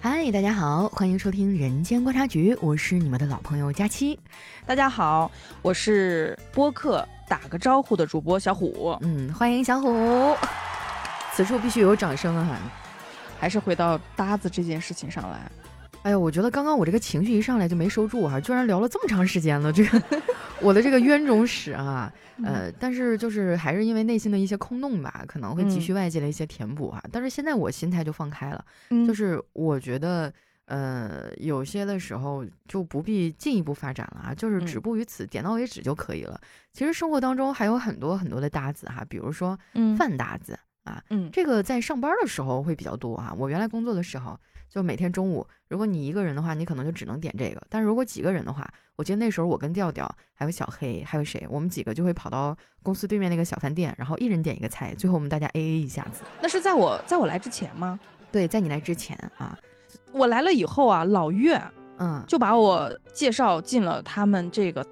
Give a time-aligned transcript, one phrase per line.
[0.00, 4.18] 嗨，大家好，欢迎收听《人间观察局》，我是你们的老朋友佳期。
[4.64, 5.30] 大家好，
[5.62, 8.96] 我是播客打个招呼的主播小虎。
[9.00, 10.36] 嗯，欢迎小虎。
[11.32, 12.58] 此处必须有掌声啊！
[13.38, 15.50] 还是回到搭子这件事情上来。
[16.06, 20.00] 哎呀，我觉得刚刚我这个情绪一上来就没收住哈，居然聊了这么长时间了，这个
[20.62, 22.12] 我的这个冤种史啊，
[22.44, 27.02] 呃，但是就是还是因为内心的一些空洞吧，可能会急需外界的一些填补哈。
[27.10, 28.64] 但是现在我心态就放开了，
[29.04, 30.32] 就是我觉得
[30.66, 36.40] 呃，有些的时候就不必进一步发展了啊，就是止步于此，点到为止就可以了。
[36.72, 39.58] 其实生活当中还有很多很多的搭子哈，比如说
[39.98, 43.34] 饭搭子啊，嗯，这个在上班的时候会比较多哈。
[43.36, 44.38] 我原来工作的时候。
[44.68, 56.22] 就每天中午，如果你一个人的话，你可能就只能点这个；但是如果几个人的话，我记得那时候我跟调调还有小黑还有谁，我们几个就会跑到公司对面那个小饭店，然后一人点一个菜，最后我们大家 A A 一下子。
[56.42, 57.98] 那是在我在我来之前吗？
[58.30, 59.58] 对，在你来之前啊。
[60.12, 61.60] 我来了以后啊，老岳
[61.98, 64.84] 嗯就把我介绍进了他们这个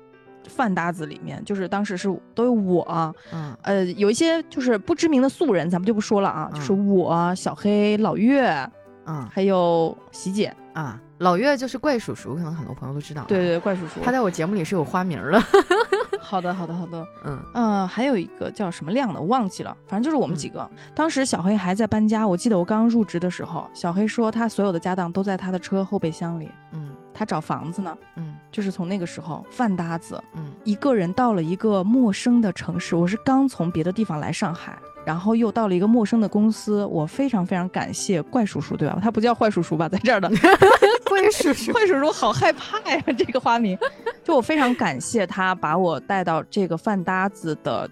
[0.49, 8.67] 饭搭子里面，就是当时是都有我嗯呃有一些就是不知名的素人，咱们就不说了啊，就是我小黑老岳。
[9.07, 13.25] 嗯，还有喜姐啊，老岳就是怪叔叔，可能很多朋友都知道。
[13.29, 15.43] 对对，怪叔叔，他在我节目里是有花名的。
[16.21, 17.07] 好的，好的，好的。
[17.25, 20.69] 嗯嗯，还有一个叫什么亮的，我忘记了，反正就是我们几个。
[20.95, 26.51] 当时小黑还在搬家，我记得我刚入职的时候，小黑说他所有的家当都在他的车后备箱里。
[26.73, 27.97] 嗯，他找房子呢。
[28.17, 30.23] 嗯，就是从那个时候饭搭子。
[30.33, 34.79] 嗯，一个人到了一个陌生的城市，我是刚从别的地方来上海。
[35.05, 38.99] 然后又到了一个陌生的公司，我非常非常感谢怪叔叔，对吧？
[39.03, 40.29] 他不叫坏叔叔吧，在这儿的
[41.09, 43.79] 怪叔叔， 坏叔叔好害怕呀，这个花名。
[44.23, 47.89] 就我非常感谢他把我带到这个饭搭子的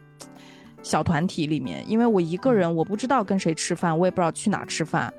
[0.82, 5.12] 小团体里面，因为我一个人，我不知道跟谁吃饭，我也不知道去哪吃饭。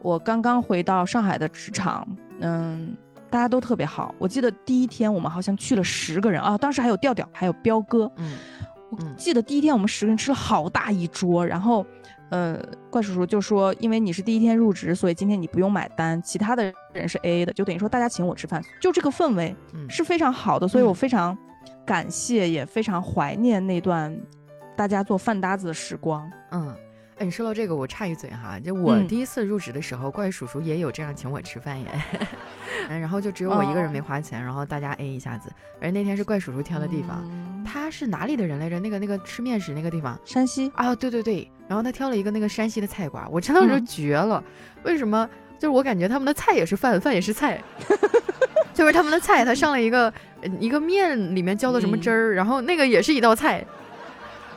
[0.00, 2.08] 我刚刚回到上海的职场，
[2.40, 2.96] 嗯，
[3.28, 4.14] 大家都特别好。
[4.18, 8.38] 我记得第一天我们好像去了十个人啊，当时还有调调，还有彪哥，嗯。
[8.90, 11.84] 我记得第一天我们十个人吃了好大一桌，然后，
[12.30, 12.60] 呃，
[12.90, 19.54] 怪叔叔就说，因为你是第一天入职，所以今天你不用买单，其他的人是 A A 的，就等于说大家请我吃饭，就这个氛围
[19.88, 21.36] 是非常好的，所以我非常
[21.84, 24.16] 感谢，也非常怀念那段
[24.76, 26.30] 大家做饭搭子的时光。
[26.50, 26.74] 嗯。
[27.18, 31.86] 哎，你说到这个，我插一嘴哈，就我第一次入职的时候，怪叔叔也有这样请我吃饭耶，
[32.90, 35.50] 嗯， 然后就只有我一个人没花钱，然后大家 A 一下子。
[35.80, 37.26] 而那天是怪叔叔挑的地方，
[37.86, 38.80] 他是哪里的人来着？
[38.80, 41.48] 那个那个吃面食那个地方，山西啊，对对对。
[41.68, 44.42] 然后他挑了一个那个山西的菜馆，我真的是绝了。
[44.82, 45.28] 为什么？
[45.56, 47.62] 就是我感觉他们的菜也是饭，饭也是菜，
[48.74, 50.12] 就是他们的菜，他上了一个
[50.58, 53.64] 一个面里面浇的什么汁儿，然后那个也是一道菜。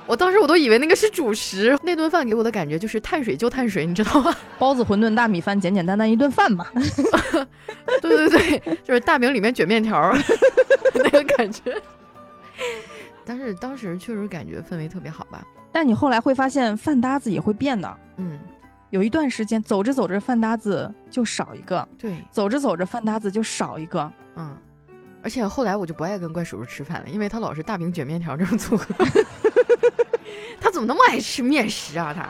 [0.07, 4.35] 我当时我都以为那个是主食，那顿饭给我的感觉就是碳水就碳水，你知道吗？
[4.57, 6.65] 包子、馄饨、大米饭，简简单单一顿饭嘛。
[8.01, 10.11] 对对对，就是大饼里面卷面条，
[11.03, 11.79] 那个感觉。
[13.29, 15.45] 但是当时确实感觉氛围特别好吧？
[15.71, 17.97] 但你后来会发现饭搭子也会变的。
[18.17, 18.39] 嗯，
[18.89, 24.11] 有一段时间走着走着饭搭子就少一个，对，走着走着饭搭子就少一个。
[24.35, 24.57] 嗯，
[25.21, 28.87] 而且后来我就不爱跟怪叔叔吃饭了，因为他老是大饼卷面条这种组合。
[30.59, 32.11] 他怎么那么爱吃面食啊？
[32.11, 32.29] 他，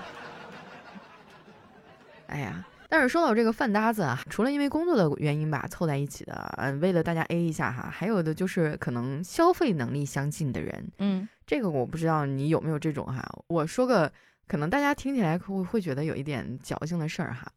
[2.27, 2.65] 哎呀！
[2.89, 13.23] 但是说到这个饭搭子啊，除了因为工作的原因吧，凑在一起的，嗯，为了大家 A 一下哈，还有的就是可能消费能力相近的人，嗯，这个我不知道你有没有这种哈。
[13.47, 14.11] 我说个
[14.47, 17.47] 可能大家听起来会会觉得有一点矫情的事儿哈，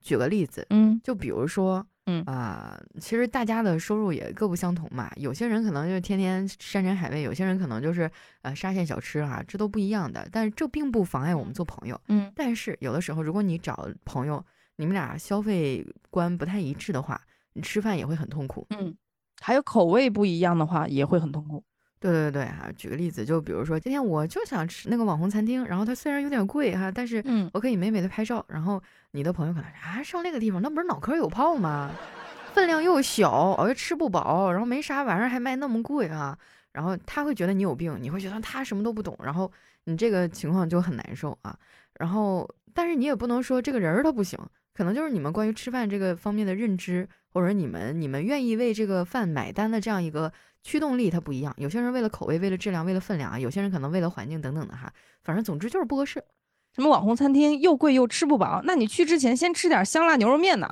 [0.00, 1.86] 举个例子，嗯，就比如说。
[2.06, 5.08] 嗯啊，其实大家的收入也各不相同嘛。
[5.14, 8.10] 有些人可能就是天天山珍海味，有些人可能就是
[8.40, 10.28] 呃沙县小吃哈，这都不一样的。
[10.32, 12.00] 但是这并不妨碍我们做朋友。
[12.08, 14.44] 嗯，但是有的时候，如果你找朋友，
[14.82, 17.20] 你们俩消费观不太一致的话，
[17.52, 18.66] 你吃饭也会很痛苦。
[18.70, 18.92] 嗯，
[19.40, 21.62] 还有口味不一样的话，也会很痛苦。
[22.00, 28.44] 对对对哈，举个例子，就比如说今天我就想吃那个网红餐厅，然后它虽然有点贵哈，但是嗯，我可以美美的拍照。
[28.48, 28.82] 然后
[29.12, 31.92] 你的朋友可能啊，上那个地方那不是脑壳有泡吗？
[32.52, 36.36] 分量又小，又吃不饱，然后没啥玩意儿还卖那么贵啊。
[36.72, 39.48] 然后他会觉得你有病，你会觉得他什么都不懂，然后
[39.84, 41.56] 你这个情况就很难受啊。
[42.00, 44.38] 然后但是你也不能说这个人他不行，
[44.74, 50.32] 可能就是你们关于吃饭这个方面的认知，或者你们你们愿意为这个饭买单的这样一个。
[50.64, 54.92] 驱动力它不一样，有些人为了口味，为了质量，为了分量啊，有些人可能为了环境等等的哈，
[55.24, 56.22] 反正总之就是不合适。
[56.72, 60.68] 什么网红餐厅又贵又吃不饱，那你去之前先吃点香辣牛肉面呢？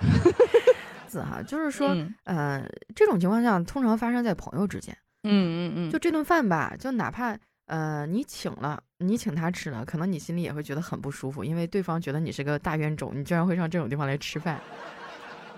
[1.08, 2.62] 子哈，就是说，呃，
[2.94, 4.94] 这种情况下通常发生在朋友之间。
[5.22, 7.34] 嗯嗯嗯，就这顿饭吧，就哪怕
[7.68, 14.58] 呃，你请了，你请他吃了，可能你心里也会觉得很不舒服，因为对方觉得你是个大冤种，你居然会上这种地方来吃饭，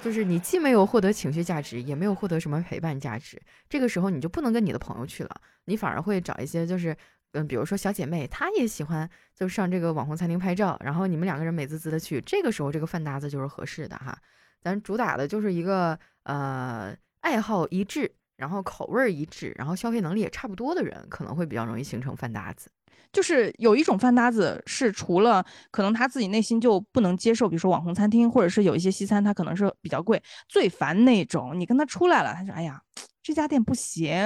[0.03, 3.41] 就是你既没有获得情绪价值，也没有获得什么陪伴价值。
[3.69, 6.97] 这个时候你就不能跟你的朋友去了，你反而会找一些就是，
[7.31, 14.19] 嗯，比如说小姐妹，她也喜欢就上这个网红餐厅拍照，然后你们两个人美滋滋的去，这个时候这个饭搭子就是合适的哈。
[14.61, 18.11] 咱主打的就是一个呃爱好一致。
[18.41, 22.71] 然后口味一致，然后消费能力也差不多的人，可能会比较容易形成饭搭子。
[23.13, 31.59] 就是有一种饭搭子是除了可能他自己内心就不能接受，比如说网红餐厅，或者是有一些西餐，他可能是比较贵，最烦那种。
[31.59, 32.81] 你跟他出来了，他说：“哎呀，
[33.23, 34.25] 这家店不行，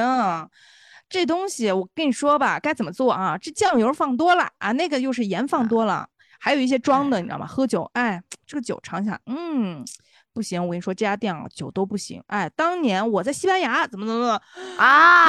[1.09, 3.37] 这东西我跟你说吧，该怎么做啊？
[3.37, 6.07] 这酱油放多了啊，那个又是盐放多了，
[6.39, 7.47] 还有一些装的，你知道吗？
[7.47, 9.85] 喝酒，哎，这个酒尝一下，嗯。”
[10.35, 12.21] 不行，我跟你说，这家店啊，酒都不行。
[12.27, 14.39] 哎，当年我在西班牙怎么怎么
[14.77, 15.29] 啊？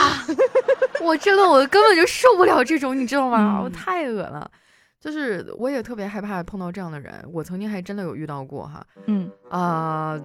[1.02, 3.62] 我真的，我根本就受不了这种，你知道吗？
[3.64, 4.50] 我太恶了，
[5.00, 7.24] 就是我也特别害怕碰到这样的人。
[7.32, 8.86] 我曾经还真的有遇到过哈。
[9.06, 10.20] 嗯啊，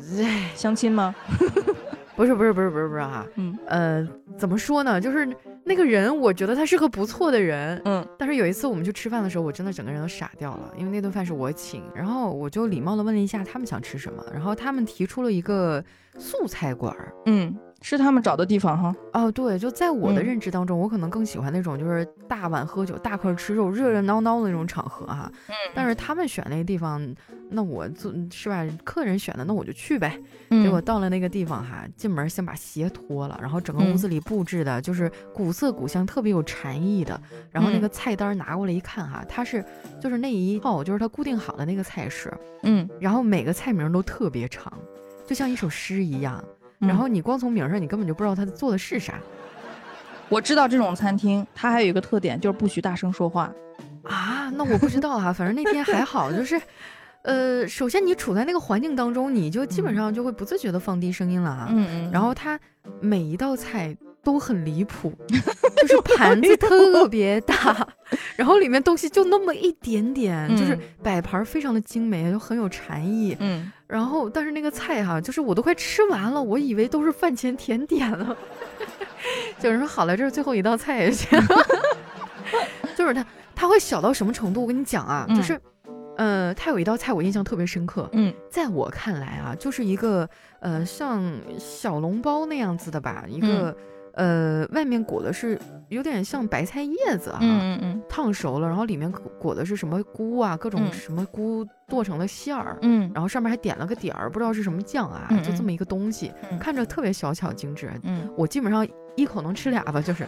[0.56, 1.15] 相亲吗？
[2.20, 4.06] 不是不是不是不是不是哈，嗯呃，
[4.37, 5.00] 怎么说呢？
[5.00, 5.26] 就是
[5.64, 8.06] 那个人，我觉得他是个不错的人，嗯。
[8.19, 15.82] 但是有一次我们去吃饭的时候，我真的整个人都傻掉了，因为那顿饭是我请，然后我就礼貌的问了一下他们想吃什么，然后他们提出了一个
[16.19, 17.56] 素菜馆儿，嗯。
[17.82, 25.32] 是他们找的地方哈哦，对，就在我的认知当中，我可能更喜欢那种就是大碗喝酒、大块吃肉、热热闹闹的那种场合哈。
[25.49, 27.03] 嗯，但是他们选那个地方，
[27.49, 30.21] 那我就是吧，客人选的，那我就去呗。
[30.50, 37.19] 结果到了那个地方哈，进门先把鞋脱了，然后整个屋子里布置的就是古色古香，特别有禅意的。
[37.50, 39.65] 然后那个菜单拿过来一看哈，它是
[39.99, 42.31] 就是那一套就是它固定好的那个菜式，
[42.62, 44.71] 嗯，然后每个菜名都特别长，
[45.26, 46.44] 就像一首诗一样。
[46.81, 49.15] 然后你光从名上，你根本就不知道他做的是啥。
[50.29, 53.53] 我知道这种餐厅，它还有一个特点，就是不许大声说话。
[54.05, 56.61] 啊，那我不知道哈，反正那天还好，就是，
[57.23, 61.67] 呃，首先你处在那个环境当中，你就基本上就会不自觉的放低声音了啊。
[61.71, 62.11] 嗯嗯。
[62.11, 62.59] 然后它
[63.00, 67.87] 每一道菜都很离谱， 就是盘子 特别大，
[68.37, 73.37] 然后里面东西就那么一点点，就是摆盘非常的精美，就很有禅意。
[73.40, 73.70] 嗯。
[73.87, 78.37] 然后，但是那个菜哈，就是我都快吃完了，我以为都是饭前甜点了。
[79.62, 81.28] 有人说好了，这是最后一道菜也行，
[82.96, 84.62] 就是它，它会小到什么程度？
[84.62, 85.61] 我跟你讲啊，就是，
[86.16, 88.08] 呃，它有一道菜我印象特别深刻。
[88.12, 90.28] 嗯，在我看来啊，就是一个
[90.61, 91.20] 呃像
[91.58, 93.76] 小笼包那样子的吧，一个。
[94.15, 95.59] 呃，外面裹的是
[95.89, 108.87] 有点像白菜叶子啊，嗯嗯烫熟了，然后里面裹的是什么菇啊，各种什么菇剁成了馅儿，嗯，然后上面还点了个点儿，不知道是什么酱啊，就这么一个东西，看着特别小巧精致，嗯，我基本上
[109.17, 110.27] 一口能吃俩吧，就是，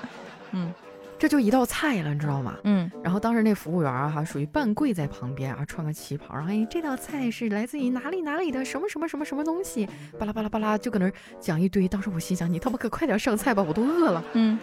[0.52, 0.72] 嗯。
[1.18, 2.56] 这就一道菜了，你知道吗？
[2.62, 11.88] 嗯，然后当时那服务员啊，哈，属于半跪在旁边啊，穿个旗袍，然后哎，这道菜是来自于哪里哪里的什么什么什么什么东西，巴拉巴拉巴拉，就搁那儿讲一堆。
[11.88, 14.24] 当时我心想，你他妈可快点上菜吧，我都饿了。
[14.34, 14.56] 嗯，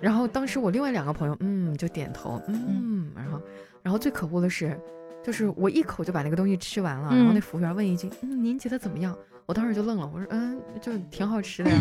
[0.00, 3.40] 然后当时我另外两个朋友，嗯，就点头，嗯，然后，
[3.82, 4.78] 然后最可恶的是，
[5.24, 9.16] 就是我一口就把那个东西吃完了，然后那服务员问一句，嗯，您觉得怎么样？
[9.46, 11.70] 我当时就愣了，我说，嗯，就挺好吃的。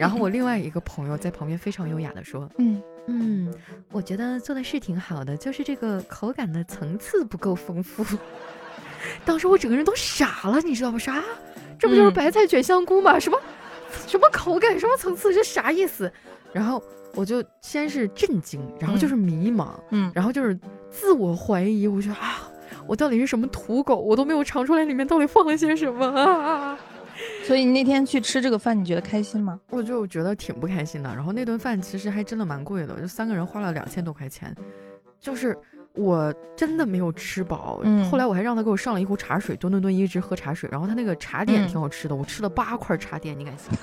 [0.00, 3.54] 然后我另外一个朋友在旁边非常优雅的说：“嗯嗯，
[3.92, 8.16] 我觉得做的是挺好的，就是这个口感的层次不够丰富。”
[9.26, 10.98] 当时我整个人都傻了，你知道吗？
[10.98, 11.22] 啥？
[11.78, 13.18] 这不就是白菜卷香菇吗？
[13.18, 13.38] 什么
[14.06, 14.80] 什么口感？
[14.80, 15.34] 什么层次？
[15.34, 16.10] 这啥意思？
[16.50, 16.82] 然后
[17.14, 20.58] 我就先是震惊，然后就是迷茫，嗯，然后就是
[20.90, 21.86] 自我怀疑。
[21.86, 22.48] 我觉得啊，
[22.86, 23.96] 我到底是什么土狗？
[23.96, 26.78] 我都没有尝出来里面到底放了些什么啊！
[27.50, 29.58] 所以你那天去吃这个饭，你觉得开心吗？
[29.70, 31.12] 我就觉得挺不开心的。
[31.12, 34.54] 然后那顿饭其实还真的蛮贵的，就三个人花了两千多块钱，
[35.18, 35.58] 就是
[35.94, 37.80] 我真的没有吃饱。
[37.82, 38.08] 嗯。
[38.08, 40.68] 后来我还让他给我上了一壶茶水，顿顿顿一直喝茶水。
[40.70, 43.76] 然后他那个茶点挺好吃的，我吃了八块茶点，你敢信？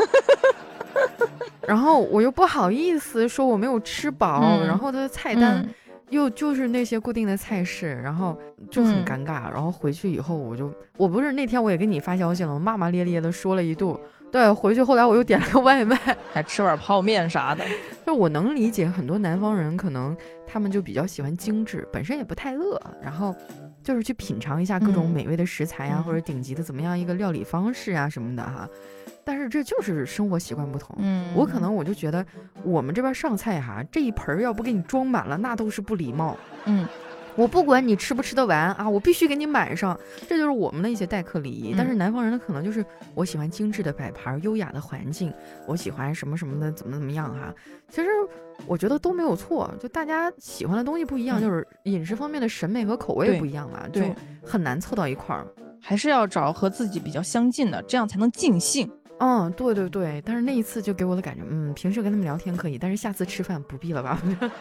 [1.67, 5.67] 然后我又不好意思说我没有吃饱，然后他的菜单。
[6.09, 8.37] 又就是那些固定的菜式，然后
[8.69, 9.51] 就很尴尬。
[9.51, 13.99] 然后回去以后，我就我不是那天我也给你发消息了，骂骂咧咧的说了一肚。
[14.29, 15.97] 对，回去后来我又点了个外卖，
[16.33, 17.63] 还吃碗泡面啥的。
[18.05, 23.33] 就我能理解很多南方人可能他们就比较喜欢精致，本身也不太饿，然后
[23.81, 28.67] 就是去品尝一下各种美味的食材啊，或者顶级的怎么样一个料理方式啊什么的哈。
[29.27, 32.25] 但是这就是生活习惯不同，嗯，我可能我就觉得
[32.63, 36.87] 我们这边上菜哈，这一盆要不给你装满了，那都是不礼貌，嗯，
[37.35, 39.99] 我不管你吃不吃得完啊，我必须给你满上。
[40.29, 41.75] 这就是我们的一些待客礼仪。
[41.77, 45.33] 但是南方人呢，可能就是我喜欢精致的摆盘，优雅的环境，
[45.67, 47.53] 我喜欢什么什么的，怎么怎么样哈。
[47.89, 48.07] 其实
[48.65, 54.01] 我觉得都没有错，就大家喜欢的东西不一样，就是饮食方面的审美和口味不一样嘛，就
[54.41, 55.45] 很难凑到一块儿。
[55.79, 58.89] 还是要找和自己比较相近的，这样才能尽兴。
[59.19, 60.21] 嗯，对对对。
[60.25, 64.21] 但是那一次就给我的感觉，嗯，平时跟他们聊天可以，但是下次吃饭不必了吧？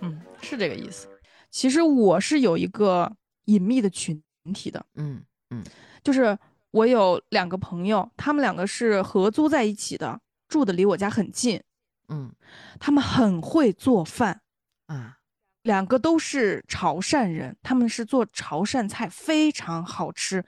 [0.00, 1.08] 嗯，是这个意思。
[1.50, 3.10] 其实我是有一个
[3.46, 4.20] 隐秘的群
[4.52, 4.84] 体的。
[4.96, 5.62] 嗯嗯，
[6.02, 6.36] 就是
[6.70, 11.62] 我有两个朋友，他们两个是合租在一起的，住的离我家很近。
[12.08, 12.32] 嗯，
[12.80, 14.40] 他们很会做饭
[14.86, 15.14] 啊。
[15.62, 20.42] 两个都是潮汕人，他们是做潮汕菜，非常好吃，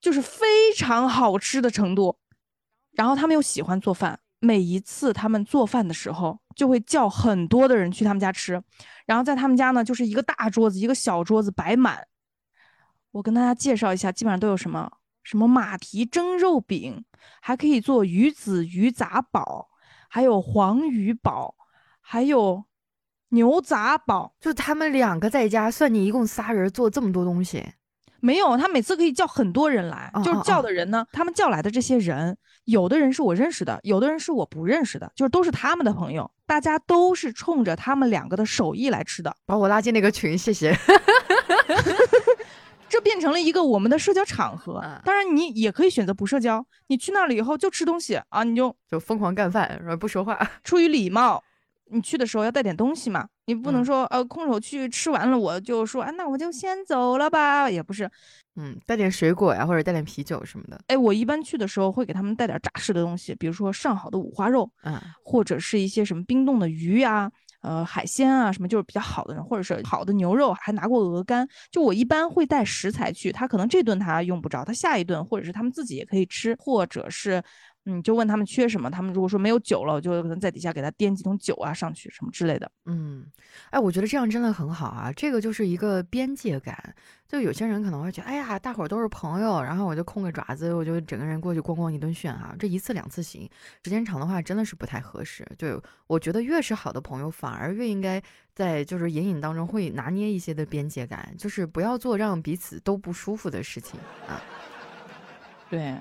[0.00, 2.18] 就是非常好吃的程度。
[2.92, 8.62] 然后他们又喜欢做饭，每一次他们做饭的时候，就会叫很多的人去他们家吃。
[9.04, 12.06] 然后在他们家呢，就是一个大桌子，一个小桌子摆满。
[13.12, 14.90] 我跟大家介绍一下，基本上都有什么？
[15.22, 17.04] 什么马蹄蒸肉饼，
[17.40, 19.68] 还可以做鱼子鱼杂煲，
[20.08, 21.54] 还有黄鱼煲，
[22.00, 22.64] 还有。
[23.30, 27.60] 牛杂煲，就他们两个在家，算你一共仨人做这么多东西，
[28.20, 40.76] 没有，他每次可以叫很多人来，就是叫的人呢，他们叫来的这些人，有的人是我认识的，有的人是我不认识的，就是都是他们的朋友，大家都是冲着他们两个的手艺来吃的，把我拉进那个群，谢谢。
[42.88, 49.96] 这变成了一个我们的社交场合，当然你也可以选择不社交，你去那了以后就吃东西啊，你就就疯狂干饭，是吧？
[49.96, 51.42] 不说话，出于礼貌。
[51.88, 58.10] 你去的时候要带点东西嘛，你不能说呃空手去吃完了我就说啊那我就先走了吧，也不是，
[58.56, 60.80] 嗯，带点水果呀或者带点啤酒什么的。
[60.88, 67.30] 哎，我一般去的时候会给他们带点扎实的东西，比如说上好的五花肉，嗯，或者是一些什么冰冻的鱼呀，
[67.62, 71.48] 呃海鲜啊什么就是比较好的人，或者是好的牛肉，还拿过鹅肝。
[71.70, 77.40] 就我一般会带食材去，他可能这顿他用不着，他下一顿或者是他们自己也可以吃，或者是。
[77.88, 82.70] 嗯，就问他们缺什么，他们如果说没有酒了，我就可能在底下给他掂几桶酒啊上去什么之类的。
[82.84, 83.24] 嗯，
[83.70, 86.94] 哎，我觉得这样真的很好啊，这个就是一个边界感。
[87.28, 93.48] 就有些人可能会觉得，哎呀，大伙儿都是朋友，然后我就空个爪子，我就整个人过去咣咣一顿炫啊，这一次两次行，
[93.84, 95.44] 时间长的话真的是不太合适。
[95.58, 98.22] 就我觉得越是好的朋友，反而越应该
[98.54, 104.42] 在就是隐隐当中会拿捏一些的边界感，就是不要做让彼此都不舒服的事情啊。
[105.70, 105.96] 对。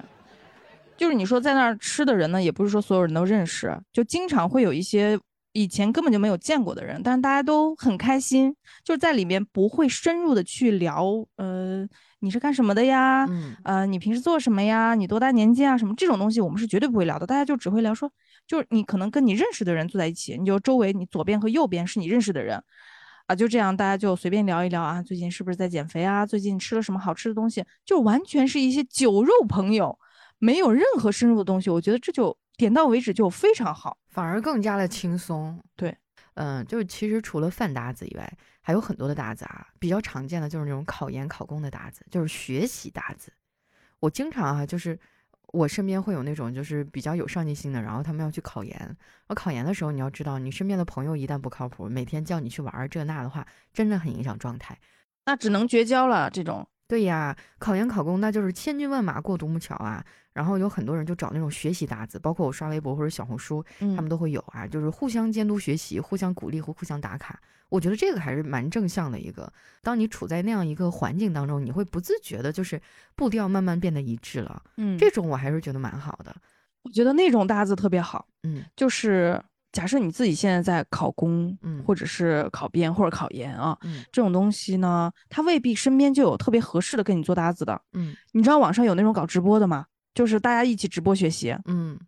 [0.97, 5.19] 就是你说在那儿吃的人呢，也不是说所有人都认识，就经常会有一些
[5.51, 11.87] 以前根本就没有见过的人，但是大家都很开心，就是在里面不会深入的去聊，呃，
[12.19, 13.25] 你是干什么的呀？
[13.29, 14.95] 嗯，呃，你平时做什么呀？
[14.95, 15.77] 你多大年纪啊？
[15.77, 18.11] 什么这种东西我们是绝对不会聊的，大家就只会聊说，
[18.47, 22.61] 就是你可能跟你认识的人坐在一起，你就周围你左边和右边是你认识的人，
[23.27, 26.25] 啊，就这样大家就随便聊一聊啊，最近是不是在减肥啊？
[26.25, 27.63] 最近吃了什么好吃的东西？
[27.85, 29.97] 就完全是一些酒肉朋友。
[30.39, 35.61] 没有任何深入的东西，我觉得这就点到为止就非常好，反而更加的轻松。
[35.75, 35.95] 对，
[36.35, 43.31] 嗯，就是其实除了饭搭子以外，还有很多的搭子啊，比较常见的就是那种考研考公的搭子，就是学习搭子。
[43.99, 44.99] 我经常啊，就是
[45.53, 48.97] 我身边会有那种就是比较有上进心的，然后他们要去考研。
[49.27, 54.77] 而考研的时候，你要知道，你身边的朋友一旦不靠谱，每天叫你去玩这那的话，真的很影响状态。
[55.25, 56.29] 那只能绝交了。
[56.29, 60.03] 这种，对呀，考研考公那就是千军万马过独木桥啊。
[60.33, 67.39] 然后有很多人就找那种学习搭子，包括我刷微博或者小红书，他们都会有啊，就是互相监督学习，互相鼓励和互相打卡。
[67.69, 69.51] 我觉得这个还是蛮正向的一个。
[69.81, 72.81] 当你处在那样一个环境当中，你会不自觉的，就是
[73.15, 74.61] 步调慢慢变得一致了。
[74.75, 76.35] 嗯，这种我还是觉得蛮好的。
[76.83, 78.27] 我觉得那种搭子特别好。
[78.43, 79.41] 嗯，就是
[79.75, 87.81] 假设你自己现在在考公，嗯，或者是考编或者考研啊，嗯，这种东西呢，他未必身边就有特别合适的跟你做搭子的。
[87.91, 89.85] 嗯，你知道网上有那种搞直播的吗？
[90.13, 91.99] 就是大家一起直播学习，嗯，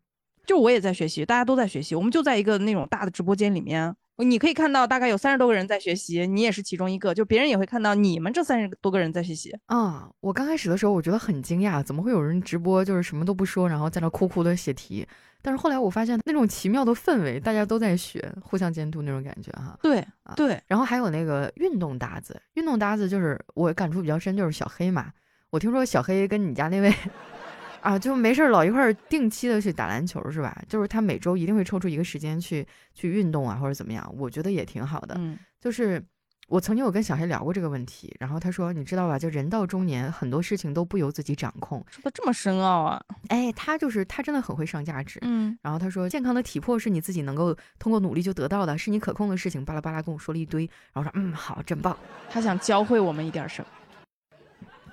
[0.45, 10.09] 就我也在学习，大家都在学习，我们就在一个那种大的直播间里面，你可以看到大概有三十多个人在学习，你也是其中一个，就别人也会看到你们这三十多个人在学习啊。
[10.21, 15.05] 我刚开始的时候我觉得很惊讶，怎么会有人直播就是什么都不说，然后在那哭哭的写题？
[15.41, 19.77] 但是后来我发现那种奇妙的氛围，大家都在学，互相监督那种感觉哈。
[19.81, 25.11] 对对，然后还有那个运动搭子，运动搭子就是我感触比较深，就是小黑嘛。
[25.49, 26.93] 我听说小黑跟你家那位。
[27.79, 30.61] 啊，就没事儿老一块儿定期的去打篮球是吧？
[30.67, 35.15] 就是他每周一定会抽出一个时间去去运动啊，或者怎么样，我觉得也挺好的。
[35.19, 36.03] 嗯，就是
[36.47, 39.19] 我曾经有跟小黑聊过这个问题，然后他说：“你知道吧？
[39.19, 43.01] 就人到中年，很多事情都不由自己掌控。”说的这么深奥啊！
[43.27, 45.19] 哎，他就是他真的很会上价值。
[45.23, 50.63] 嗯，然后他说：“健康的体魄是你自己能够通过努力就得到的，是你可控的事情。”巴拉巴拉跟我说了一堆，
[50.93, 51.97] 然后说：“嗯，好，真棒。”
[52.31, 53.67] 他想教会我们一点什么？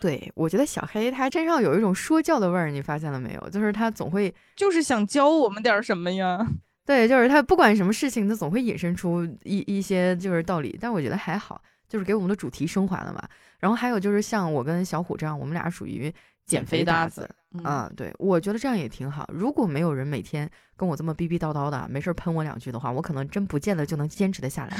[0.00, 3.50] 对我觉得小黑他身上有一种说教的味儿，你发现了没有？
[3.50, 6.44] 就是他总会就是想教我们点什么呀？
[6.86, 10.76] 对，就是他不管什么事情，他总会引申出一一些就是道理。
[10.80, 11.60] 但我觉得还好。
[11.86, 13.22] 就是给我们的主题升华了嘛，
[13.60, 16.12] 然后还有就是像我跟小虎这样，我们俩属于
[16.44, 17.28] 减肥搭子
[17.62, 17.88] 啊。
[17.94, 19.28] 对，我觉得这样也挺好。
[19.32, 24.76] 如果没有人每天跟我这么逼逼叨叨的，没事喷我两句的话，我可能真不见得就能坚持得下来。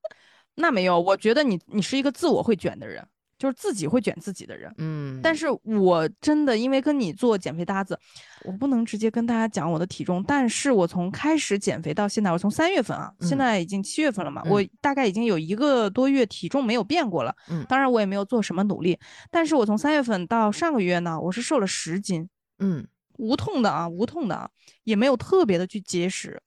[0.56, 3.06] 那没有，我觉得你你是一个自我会卷的人。
[3.38, 7.96] 就是自己会卷自己的人，嗯，但是我真的因为跟你做减肥搭子，
[8.44, 18.98] 我不能直接跟大家讲我的体重，但是我从开始减肥到现在，我从三月份啊，现在已经七月份了嘛，我大概已经有一个多月体重没有变过了，嗯，当然我也没有做什么努力，
[19.30, 22.28] 但是我从三月份到上个月呢，我是瘦了十斤，
[22.58, 22.84] 嗯，
[23.18, 24.50] 无痛的啊，无痛的啊，
[24.82, 26.42] 也没有特别的去节食，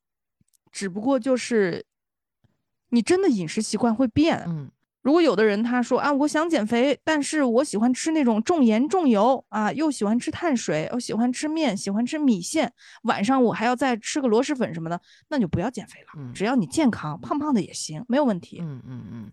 [0.73, 1.85] 只不过就是
[2.89, 4.69] 你真的饮食习惯会变，嗯。
[5.01, 12.71] 如果有的人他说啊，我想减肥，但是我喜欢吃那种重盐重油啊，又喜欢吃碳水，又喜欢吃面，喜欢吃米线，
[13.03, 16.31] 晚上我还要再吃个螺蛳粉什么的，那就不要减肥了。
[16.33, 18.59] 只要你健康，胖胖的也行，没有问题。
[18.61, 19.31] 嗯嗯嗯。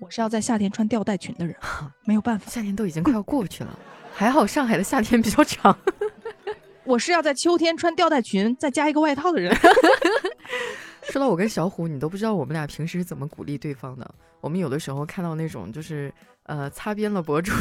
[0.00, 1.54] 我是要在夏天穿吊带裙的人，
[2.06, 3.78] 没有办法，夏天都已经快要过去了，
[4.14, 5.78] 还好上海的夏天比较长。
[6.84, 9.54] 我是要在秋天穿吊带裙再加一个外套的人。
[11.10, 14.08] 说到我跟小虎，你都不知道我们俩平时是怎么鼓励对方的。
[14.40, 16.12] 我们有的时候看到那种就是
[16.44, 17.52] 呃擦边了博主，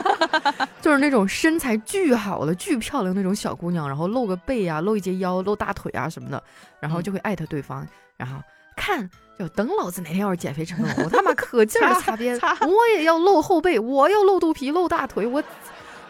[0.80, 6.42] 就是那种身材巨好的、巨漂亮那种小姑娘，然后露个背啊、露一截腰、露大腿啊什么的，
[6.80, 8.40] 然后就会艾特对方，然后
[8.76, 9.08] 看
[9.38, 15.42] 就等老子哪天要是减肥成功，我他妈可劲儿擦边，我也要露后背，我要露肚皮、露大腿，我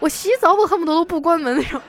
[0.00, 1.80] 我洗澡我恨不得都不关门那种。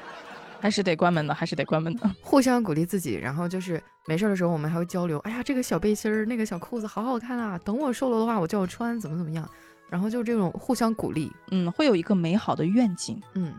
[0.60, 2.10] 还是得关门的，还是得关门的。
[2.22, 5.18] 互相鼓励自己，然后就是没事的时候，我们还会交流。
[5.20, 7.60] 哎呀，这个小背心儿，那个小裤子好好看啊！
[7.64, 9.50] 等我瘦了的话，我就要穿，怎么怎么样。
[9.90, 13.54] 然后就这种互相鼓励，嗯，会有一个美好的愿景，嗯。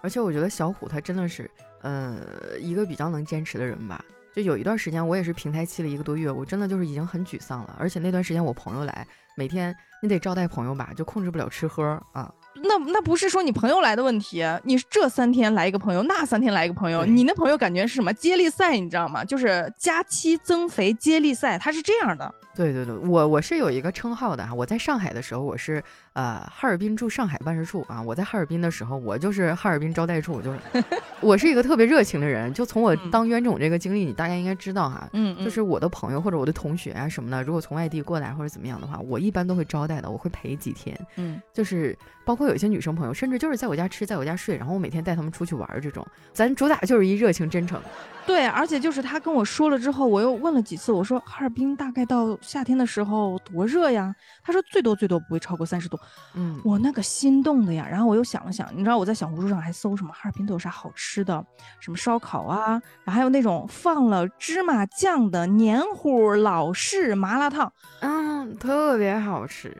[0.00, 1.50] 而且我觉得小虎他真的是，
[1.82, 4.02] 呃，一个比较能坚持的人吧。
[4.34, 7.74] 就有一段时间，我也是平台期了一个多月，我真的就是已经很沮丧了。
[7.78, 12.32] 而且那段时间我朋友来，每天你得招待朋友吧，就控制不了吃喝啊。
[12.66, 19.24] 那那不是说你朋友来的问题，你这三天来一个朋友，那三天来一个朋友，你那朋友感觉是什么接力赛，你知道吗？
[19.24, 22.34] 就是加期增肥接力赛，它是这样的。
[22.54, 25.82] 对对对，我我是有一个称号的哈，我在上海的时候，我是
[26.16, 30.58] 呃哈尔滨驻上海办事处啊，我在哈尔滨的时候，我就是哈尔滨招待处，就是
[31.20, 47.78] 我是一个特别热情的人，就从我当冤种这个经历，你大概应该知道哈，嗯，就是我的朋友或者我的同学啊什么的，如果从外地过来或者怎么样的话，我一般都会招待的，我会陪几天，嗯，就是包括有一些女生朋友，甚至就是在我家吃，在我家睡，然后我每天带他们出去玩这种，咱主打就是一热情真诚。
[48.26, 54.12] 对，而且就是他跟我说了之后，我又问了几次，我说哈尔滨大概到夏天的时候多热呀？
[54.42, 55.96] 他说最多最多不会超过三十度。
[56.34, 57.86] 嗯，我那个心动的呀。
[57.90, 61.44] 然后我又想了想，你知道我在小红书上还搜什么哈尔滨都有啥好吃的，
[61.80, 62.70] 什么烧烤啊，
[63.04, 69.76] 然后还有那种放了芝麻酱的黏糊老式麻辣烫，嗯，特别好吃。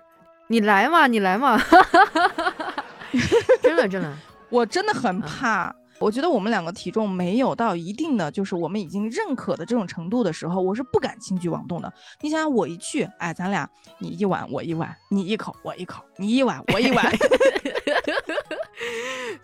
[0.49, 1.61] 你来嘛，你来嘛，
[3.63, 4.17] 真 的真的，
[4.49, 5.75] 我真的很怕。
[5.99, 11.93] 我觉得我们两个体重没有到一定的，就是我们已经认可的这种程度的时候，我是不敢轻举妄动的。
[12.21, 17.11] 你想想，我一去，哎，咱俩你一碗我一碗，你一口我一口，你一碗我一碗。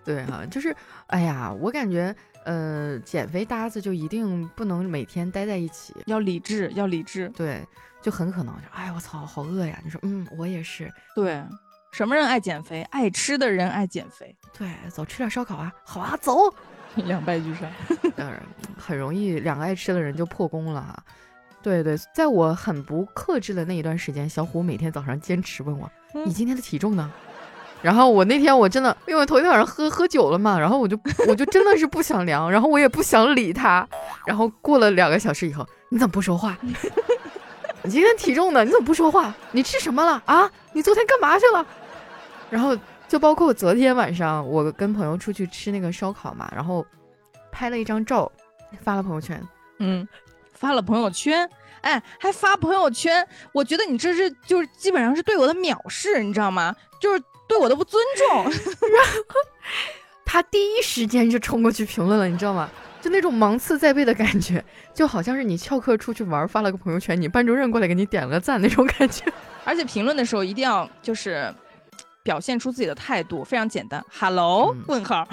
[0.04, 0.74] 对哈，就是，
[1.06, 7.28] 哎呀，我感觉，呃，减肥搭子就一定不能每天待在一起，要理智，要理智。
[7.36, 7.66] 对，
[8.02, 9.80] 就很可能，哎，我操，好饿呀！
[9.84, 10.92] 你说，嗯，我也是。
[11.14, 11.42] 对。
[11.92, 12.82] 什么人爱减肥？
[12.90, 14.34] 爱吃的人爱减肥。
[14.58, 15.70] 对，走吃点烧烤啊！
[15.84, 16.34] 好啊，走。
[16.96, 17.70] 两败俱伤，
[18.14, 18.42] 当然
[18.76, 21.02] 很容易两个爱吃的人就破功了哈。
[21.62, 25.90] 对对，在我很不克制的那一段时间，小虎每天早上坚持问我
[26.26, 27.10] ：“你今天的体重呢？”
[27.80, 33.86] 然后我那天我真的，因为头一天晚上喝喝酒了嘛，然后我就我就真的是不想量，然后我也不想理他。
[34.26, 36.56] 然后过了两个小时以后，你怎么不说话？
[37.84, 38.64] 你今天体重呢？
[38.64, 39.34] 你怎么不说话？
[39.50, 40.50] 你吃什么了啊？
[40.74, 41.66] 你昨天干嘛去了？
[42.52, 42.76] 然后
[43.08, 46.84] 就包括昨天晚上，我跟朋友出去吃那个烧烤嘛，然后
[47.50, 48.30] 拍了一张照，
[48.82, 49.42] 发了朋友圈。
[49.78, 50.06] 嗯，
[50.52, 51.48] 发了朋友圈，
[51.80, 56.76] 哎，还发朋友圈，我觉得你这是就是基本上是对我的藐视，你知道吗？
[57.00, 58.44] 就是对我的不尊重。
[58.44, 59.40] 然后
[60.26, 62.68] 他第一时间就冲过去评论了，你知道吗？
[63.00, 64.62] 就那种芒刺在背的感觉，
[64.92, 69.24] 就好像是你翘课出去玩发了个朋友圈，你班主任过来给你点了个赞那种感觉。
[69.64, 71.52] 而且评论的时候一定要就是
[72.22, 74.74] 表现出自己的态度，非常简单，Hello？
[74.86, 75.26] 问号，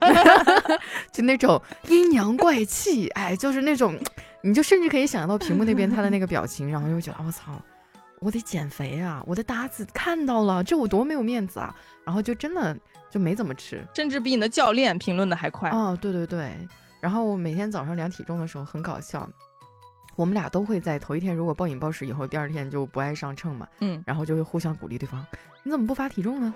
[1.12, 3.98] 就那种阴阳怪气，哎，就是那种，
[4.42, 7.52] 你就甚至可以想象到屏幕那边他的那个表情，然后又觉得我操，
[8.20, 11.74] 我得减肥啊，我的搭子看到了，这我多没有面子啊，
[12.04, 12.76] 然后就真的
[13.10, 15.70] 就没怎么吃，甚至比你的教练评论的还快。
[15.70, 16.56] 哦，对对对，
[17.00, 19.28] 然后我每天早上量体重的时候很搞笑。
[20.16, 25.24] 我们俩都会在头一天如果暴饮暴食以后，第二天就不爱上秤嘛，嗯，然后就会互相鼓励对方，
[25.62, 26.52] 你怎么不发体重呢？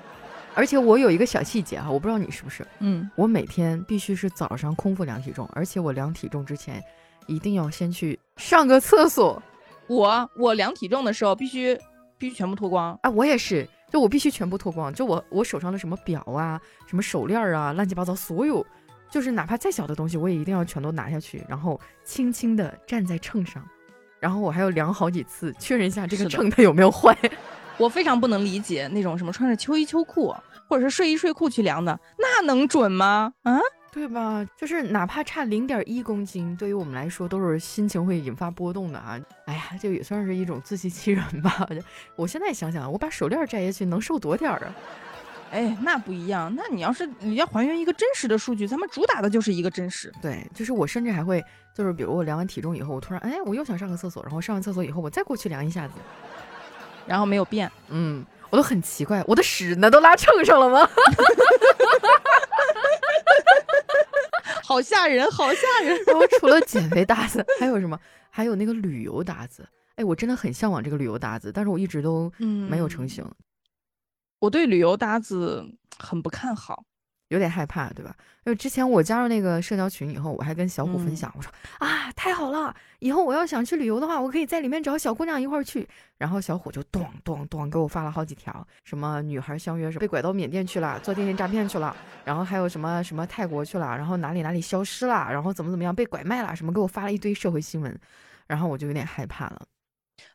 [0.55, 6.83] 而且我有一个小细节哈，我不知道你是不是，嗯，我每天必须是早上空腹量体重，而且我量体重之前
[7.27, 9.41] 一定要先去上个厕所。
[9.87, 11.79] 我我量体重的时候必须
[12.19, 18.65] 必须全部脱光啊，我也是，就我必须全部脱光，就我我手上的什么表啊、什么手链啊、乱七八糟所有。
[19.11, 23.63] 就是哪怕再小的东西，我也一定要全都拿下去，然后轻轻地站在秤上，
[24.21, 27.17] 然后我还要量好几次，确认一下这个秤它有没有坏。
[27.77, 30.35] 我非常不能理解那种什么穿着秋衣秋裤
[30.69, 33.33] 或者是睡衣睡裤去量的，那能准吗？
[33.43, 33.59] 啊，
[33.91, 34.47] 对吧？
[34.57, 39.19] 就是哪怕差零点一公斤，对于我们来说都是心情会引发波动的啊。
[39.47, 41.67] 哎呀，这也算是一种自欺欺人吧。
[42.17, 44.75] 我现在想想，我把手链摘下去能瘦多点儿啊？
[45.51, 46.55] 哎，那不一样。
[46.55, 50.13] 那你要是你要还原一个真实的数据，咱们主打的就是一个真实。
[50.23, 55.95] 对，就是我甚至还会，就是比如我量完体重以后，我突然哎，我又想上个厕所，然后上完厕所以后，我再过去量一下子，
[57.07, 57.71] 然后没有变。
[57.89, 60.89] 嗯，我都很奇怪，我的屎呢都拉秤上了吗？
[64.63, 66.01] 好吓人，好吓人。
[66.07, 67.99] 然后除了减肥搭子，还有什么？
[68.31, 69.69] 还有那个旅游搭子。
[69.97, 73.25] 哎，我真的很向往这个旅游搭子，但是我一直都没有成型。
[74.41, 75.65] 我对旅游搭子
[75.99, 76.83] 很不看好，
[77.29, 78.15] 有点害怕，对吧？
[78.47, 85.87] 因为之前我加入那个社交群以后，我还跟小虎分享，我说啊，太好了，以后我要想去旅游的话，我可以在里面找小姑娘一块儿去。
[86.17, 98.01] 然后小虎就咚咚咚给我发了好几条，什么女孩相约什么被拐到缅甸去了，做电信诈骗去了，然后还有什么什么泰国去了，然后哪里哪里消失了，然后怎么怎么样被拐卖了，什么给我发了一堆社会新闻，
[98.47, 99.67] 然后我就有点害怕了。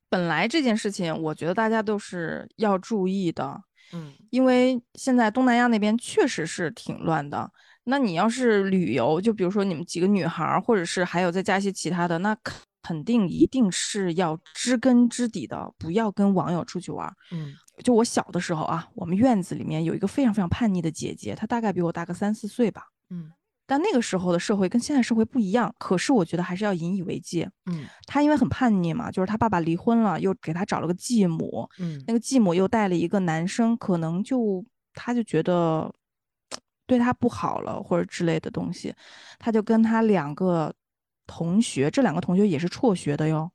[0.10, 3.62] 本来这件事情，我觉得大家都是要注意的。
[3.94, 7.52] 嗯，因为现在东南亚那边确实是挺乱的。
[7.86, 12.36] 那你要是旅游，就比如说你们几个女孩，或者是还有再加一些其他的，那
[12.82, 17.12] 肯定一定是要知根知底的，不要跟网友出去玩。
[17.32, 22.88] 嗯，就我小的时候啊，我们院子里面有一个非常非常叛逆的姐姐，她大概比我大个三四岁吧。
[23.10, 23.32] 嗯。
[23.68, 27.50] 但那个时候的社会跟现在社会不一样，可是我觉得还是要引以为戒。
[27.66, 31.68] 嗯，他因为很叛逆嘛，就是他爸爸离婚了，又给他找了个继母。
[31.80, 35.92] 嗯，那个继母又带了一个男生，可能就他就觉得
[36.86, 38.94] 对他不好了，或者之类的东西，
[39.40, 40.72] 他就跟他两个
[41.26, 43.52] 同学，这两个同学也是辍学的哟。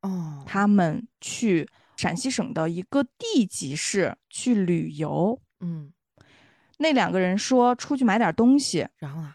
[0.00, 5.40] 哦，他们去陕西省的一个地级市去旅游。
[5.60, 5.92] 嗯，
[6.78, 9.32] 那两个人说出去买点东西，然后呢？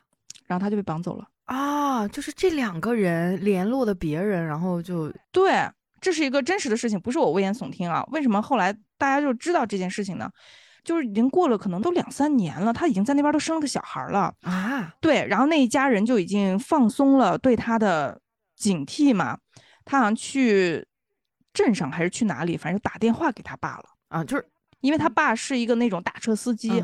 [0.48, 2.08] 然后他就被绑走了啊！
[2.08, 8.04] 就是这两个人联络的别人，然后就对，这是一个真实的事情，不是我危言耸听啊。
[8.12, 10.30] 为什么后来大家就知道这件事情呢？
[10.84, 14.94] 就是已经过了可能都两三年了，他已经在那边都生了个小孩了啊。
[15.02, 18.22] 对，然后那一家人就已经放松了对他的
[18.56, 19.38] 警惕嘛。
[19.84, 20.88] 他好像去
[21.54, 24.48] 镇上还是去哪里，反正打电话给他爸了啊，就是
[24.80, 26.84] 因为他爸是一个那种大车司机。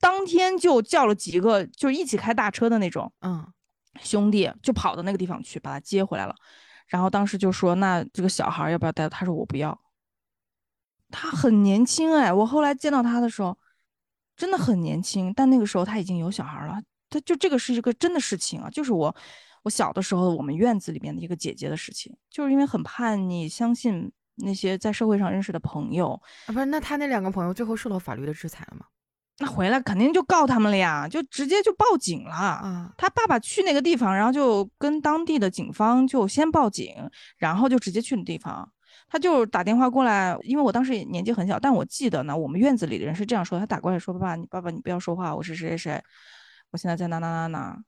[0.00, 3.46] 当天就叫了几个，就是一起开大车的那种，嗯，
[4.00, 6.34] 兄弟就跑到那个地方去把他接回来了。
[6.86, 9.78] 然后当时就说：“那这个小孩要不要带？”他说：“我不要。”
[11.12, 13.56] 他很年轻哎，我后来见到他的时候，
[14.36, 15.32] 真的很年轻。
[15.34, 16.80] 但那个时候他已经有小孩了。
[17.08, 19.14] 他就这个是一个真的事情啊，就是我
[19.62, 26.12] 我小的时候我们院子里面的一个姐姐的事情，就是因为很叛逆，相信那些在社会上认识的朋友
[26.46, 26.66] 啊，不是？
[26.66, 28.86] 那他那两个朋友最后受到法律的制裁了吗？
[29.42, 32.34] 那回来肯定就告他们了呀，就直接就报警了。
[32.34, 36.94] 啊，他爸爸去那个地方，然后就跟当地的警方就先报警，
[37.38, 38.70] 然后就直接去那地方。
[39.08, 46.02] 他就打电话过来，因为我当时也年纪很小，但我记得呢，我们院子里的人是这样说：他打过来说，爸爸，你爸爸你不要说话，我是谁谁谁，
[46.70, 47.78] 我现在在哪哪哪哪，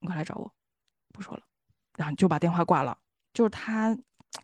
[0.00, 0.52] 你快来找我。
[1.12, 1.42] 不说了，
[1.96, 2.96] 然后就把电话挂了。
[3.32, 3.96] 就是他，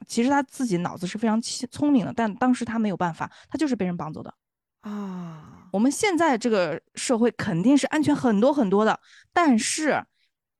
[0.07, 4.35] 其实他自己脑子是非常聪明的，但当时他没有办法，他就是被人绑走的。
[4.83, 8.99] 啊，我们现在这个社会肯定是安全很多很多的，
[9.33, 10.03] 但是，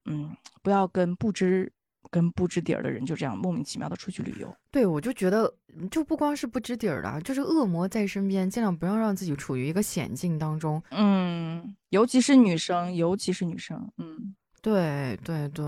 [0.07, 1.73] 嗯，不要跟不知
[2.11, 4.55] 跟不知底儿的人就这样莫名其妙的出去旅游。
[4.71, 5.53] 对，我就觉得，
[5.91, 10.83] 就不光是不知底儿的，就是恶魔在身边，尽量不要让自己处于一个险境当中。
[10.91, 15.65] 嗯，尤其是女生，尤其是女生，嗯，对对对，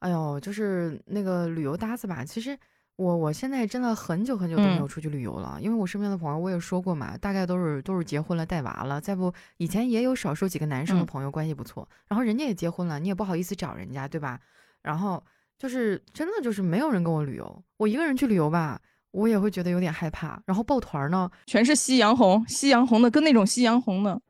[0.00, 2.58] 哎呦，就是那个旅游搭子吧，其实。
[2.96, 14.38] 我我现在真的很久很久都没有出去旅游了，因为我身边的朋友我也说过嘛，大概都是都是结婚了带娃了，再不以前也有少数几个男生的朋友关系不错，然后人家也结婚了，你也不好意思找人家，对吧？
[14.82, 15.22] 然后
[15.58, 18.80] 就是真的就是没有人跟我旅游，我一个人去旅游吧，
[19.12, 20.40] 我也会觉得有点害怕。
[20.46, 24.20] 然后抱团呢，全是夕阳红，夕阳红的跟那种夕阳红的。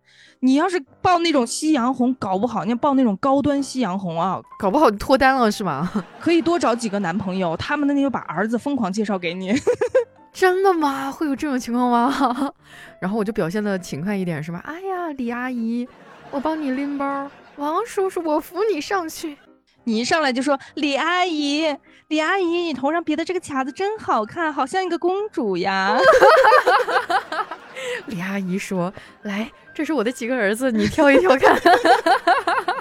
[0.41, 5.91] 你要是报那种夕阳红，搞不好你要报那种高端夕阳红啊，搞不好脱单了是吗？
[6.19, 9.53] 可以多找几个男朋友，他们的那就把儿子疯狂介绍给你。
[10.33, 11.13] 真的吗？
[11.13, 12.53] 会有这种情况吗？
[13.01, 14.61] 然后我就表现的勤快一点是吧？
[14.65, 15.87] 哎呀，李阿姨，
[16.31, 17.31] 我帮你拎包。
[17.57, 19.37] 王叔叔，我扶你上去。
[19.85, 21.75] 你一上来就说李阿姨，
[22.09, 25.99] 李阿姨，你头上别的这个卡子真好看，好像一个公主呀。
[28.07, 31.59] 李阿姨说：“来，这是我的几个儿子，你挑一挑看。”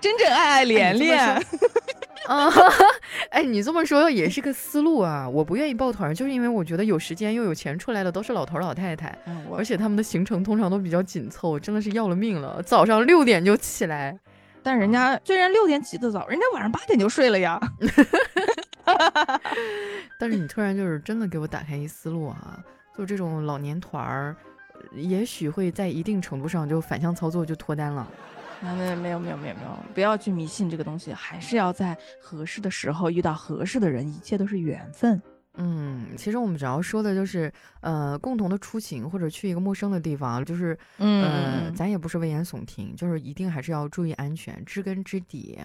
[0.00, 1.18] 真正爱爱连连。
[2.28, 2.52] 啊，
[3.30, 5.28] 哎，你这么说也是个思路啊。
[5.28, 9.16] 我不愿意抱团，就是因为我觉得有时间又有钱出来的都是老头老太太，
[9.50, 12.62] 而且他们的行程通常都比较紧凑，真的是要了命了。
[12.62, 14.16] 早上六点就起来，
[14.68, 17.58] 但人家虽然六点起得早，人家晚上八点就睡了呀。
[20.20, 22.62] 但是你突然就是真的给我打开一思路啊。
[22.94, 24.36] 就这种老年团儿，
[24.92, 28.06] 也许会在一定程度上就反向操作就脱单了。
[28.62, 35.18] 啊，没有没有没有没有没有，不要去迷信这个东西，还是要在合适的时候遇到合适的人，一切都是缘分。
[35.58, 45.58] 嗯，其实我们主要说的就是，呃，共同的出行或者去一个陌生的地方，就是，呃，咱也不是危言耸听，就是一定还是要注意安全，知根知底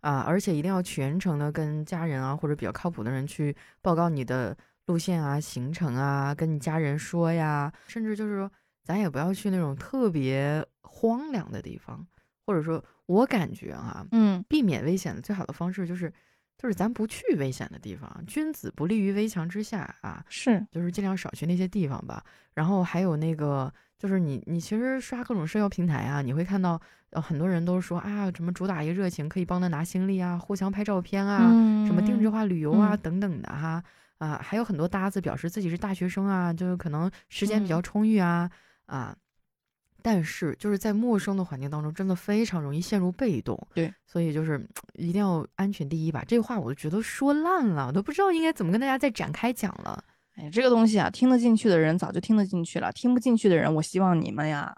[0.00, 4.56] 啊，而且一定要全程的跟家人啊或者比较靠谱的人去报告你的。
[4.86, 8.50] 路线啊，行程啊，跟你家人说呀，甚至就是说，
[8.82, 12.04] 咱也不要去那种特别荒凉的地方，
[12.44, 16.12] 或者说，我感觉啊，嗯，避免危险的最好的方式就是，
[16.60, 18.22] 就是咱不去危险的地方。
[18.26, 22.22] 君子不立于危墙之下啊，是，就是尽量少去那些地方吧。
[22.52, 26.78] 然后还有那个，就是你，你其实刷各种社交平台啊，你会看到，
[27.12, 31.38] 呃，很多人都说啊，什么主打一个热情，可以帮他拿行李啊，互相拍照片啊，
[31.86, 33.82] 什么定制化旅游啊，等等的哈。
[34.18, 38.50] 啊，还有很多搭子表示自己是大学生啊，就是可能时间比较充裕啊
[38.84, 39.16] 啊，
[40.02, 43.58] 但是就是在陌生的环境当中，真的非常容易陷入被动。
[43.74, 46.24] 对，所以就是一定要安全第一吧。
[46.26, 50.02] 这话我都觉得说烂了，我都不知道应该怎么跟大家再展开讲了。
[50.36, 54.74] 哎，这个东西啊，听得进去的人早就听得进去了，听不进去的人，我希望你们呀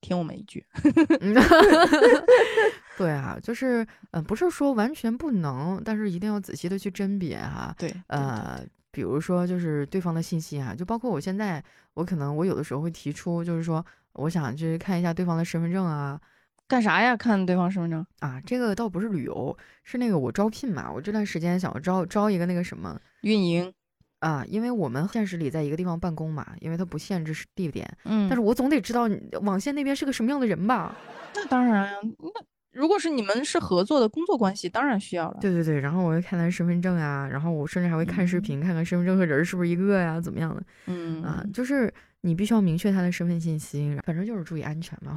[0.00, 0.64] 听我们一句。
[2.96, 7.74] 对啊，就是嗯，不是说完全不能，但是一定要仔细的去甄别哈。
[7.78, 8.60] 对，呃。
[8.94, 11.60] 比如说，就是对方的信息啊，就包括我现在，
[11.94, 13.84] 我可能我有的时候会提出，就是说，
[14.14, 16.20] 我想去看一下对方的身份证啊，
[16.66, 17.16] 干啥呀？
[17.16, 18.40] 看对方身份证啊？
[18.46, 23.72] 这个倒不是旅游，是那个我招聘嘛，我这段时间想要招招一个那个什么运营
[24.20, 29.08] 啊，因为我们现实里在一个地方办公嘛，因为它不限制地点，嗯，但是我总得知道
[29.42, 30.96] 网线那边是个什么样的人吧？
[31.34, 32.44] 那当然呀，那。
[32.74, 35.38] 如果是你们是合作的工作关系，当然需要了。
[35.40, 40.60] 对对对，然后我会看他身份证啊，然后我甚至还会看视频，看看身份证和人是不是一个呀，怎么样的？
[40.86, 45.14] 嗯啊，就是你必须要明确他的身份信息，反正就是注意安全嘛。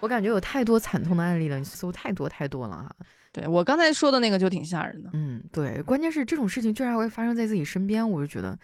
[0.00, 2.96] 我感觉有太多惨痛的案例了，你搜太多太多了哈。
[3.30, 5.10] 对我刚才说的那个就挺吓人的。
[5.12, 8.58] 嗯，对，关键是这种事情居然还会发生在自己身边，我就觉得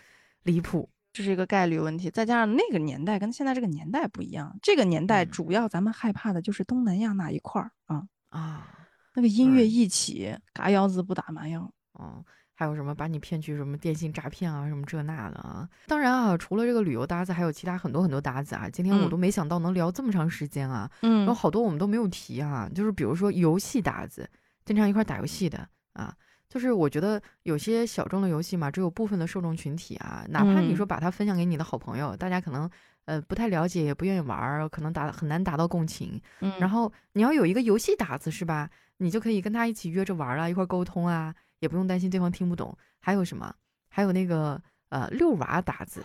[0.44, 0.88] 离谱。
[1.12, 8.66] 这是一个概率问题，再加上那个年代跟现在这个年代不一样，这个年代主要咱们害怕的就是东南亚那一块儿啊啊，
[9.14, 12.24] 那个音乐一起，嘎腰子不打麻药，嗯，
[12.58, 15.68] 还有什么把你骗去什么电信诈骗啊，什么这那的啊。
[15.86, 18.66] 当然啊，除了这个旅游搭子，还有其他很多很多搭子啊。
[18.68, 24.28] 今天我都没想到能聊这么长时间啊，嗯，有好多我们都没有提啊，就是比如说游戏搭子，
[24.64, 26.12] 经常一块打游戏的啊。
[26.48, 32.70] 就是我觉得有些小众的游戏嘛，只有部分的受众群体啊，哪怕你说把它分享给你的好朋友，大家可能
[33.04, 36.18] 呃不太了解，也不愿意玩儿，可能达很难达到共情。
[36.40, 38.70] 嗯，然后你要有一个游戏搭子是吧？
[38.98, 41.34] 你就可以跟他一起约着玩儿啊，一块沟通啊，
[41.66, 42.74] 也不用担心对方听不懂。
[43.00, 43.52] 还有什么？
[43.88, 46.02] 还有那个呃遛娃打字，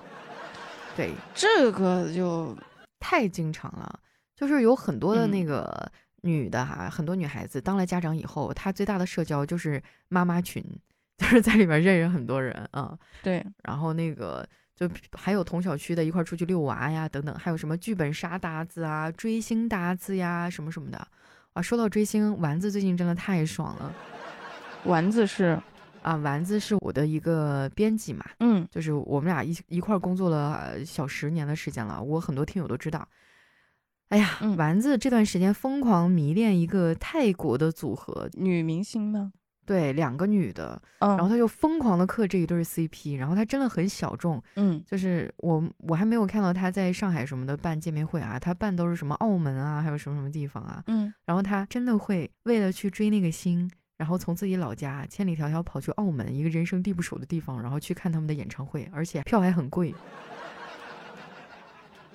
[0.97, 2.57] 对，这个就
[2.99, 3.99] 太经常了，
[4.35, 5.91] 就是有很多的那个。
[6.23, 10.63] 女的哈，很多女孩子当了家长以后，她最大的社交就是妈妈群，
[11.17, 12.95] 就是在里面认识很多人啊。
[13.23, 21.07] 对，然后那个就还有同小区的一块出去遛娃呀，等等，还有什么剧本杀搭子啊、追星搭子呀，什么什么的。
[21.53, 23.91] 啊，说到追星，丸子最近真的太爽了。
[24.85, 25.59] 丸子是
[26.01, 33.07] 啊，丸子是我的一个编辑嘛，嗯，就是我们俩一一块工作了小十年的时间了，我很多听友都知道。
[34.09, 34.57] 哎呀，嗯。
[34.57, 39.31] 丸子这段时间疯狂迷恋一个泰国的组合，女明星吗？
[39.63, 44.83] 对，两个女的，嗯，然后他就疯狂的嗑这一对 CP，然后他真的很小众，嗯。
[44.85, 59.93] 就是我我还没有看到他在上海什么的办见面会啊，他办都是什么澳门啊，还有什么什么地方啊，嗯，然后他真的会为了去追那个星，然后从自己老家千里迢迢跑去澳门一个人生地不熟的地方，然后去看他们的演唱会，而且票还很贵。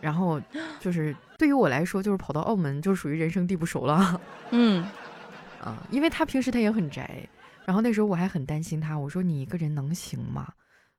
[0.01, 0.43] 然后
[0.81, 4.21] 就是对于我来说，就是跑到澳门就属于人生地不熟了
[4.51, 4.85] 嗯
[5.63, 7.25] 啊，因为他平时他也很宅，
[7.65, 10.53] 然后那时候我还很担心他，我说你一个人能行吗？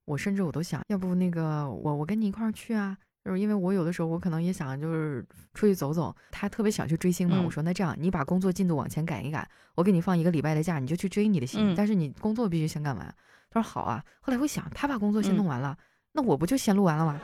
[0.05, 2.97] 我甚至我都想要不那个我我跟你一块儿去啊，
[3.27, 13.13] 就是因为我有的时候我可能也想就是出去走走，他特别想去追星嘛，嗯我说那这样你把工作进度往前赶一赶，我给你放一个礼拜的假，你就去追你的星，嗯但是你工作必须先干完。
[13.51, 15.77] 他说好啊，后来我想他把工作先嗯弄完了，
[16.13, 17.19] 那我不就先录完了吗？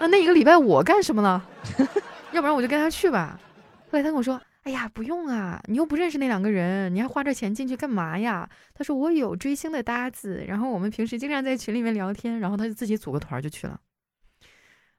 [0.00, 1.48] 那那一个礼拜我干什么了？
[2.32, 3.38] 要不然我就跟他去吧。
[3.90, 4.40] 后来他跟我说。
[4.64, 8.48] 哎呀，不用啊，你又不认识那两个人，你还花这钱进去干嘛呀？
[8.72, 13.78] 他说我有追星的搭子，然后我们平时经常在群里面聊天，然后他就自己组个团就去了。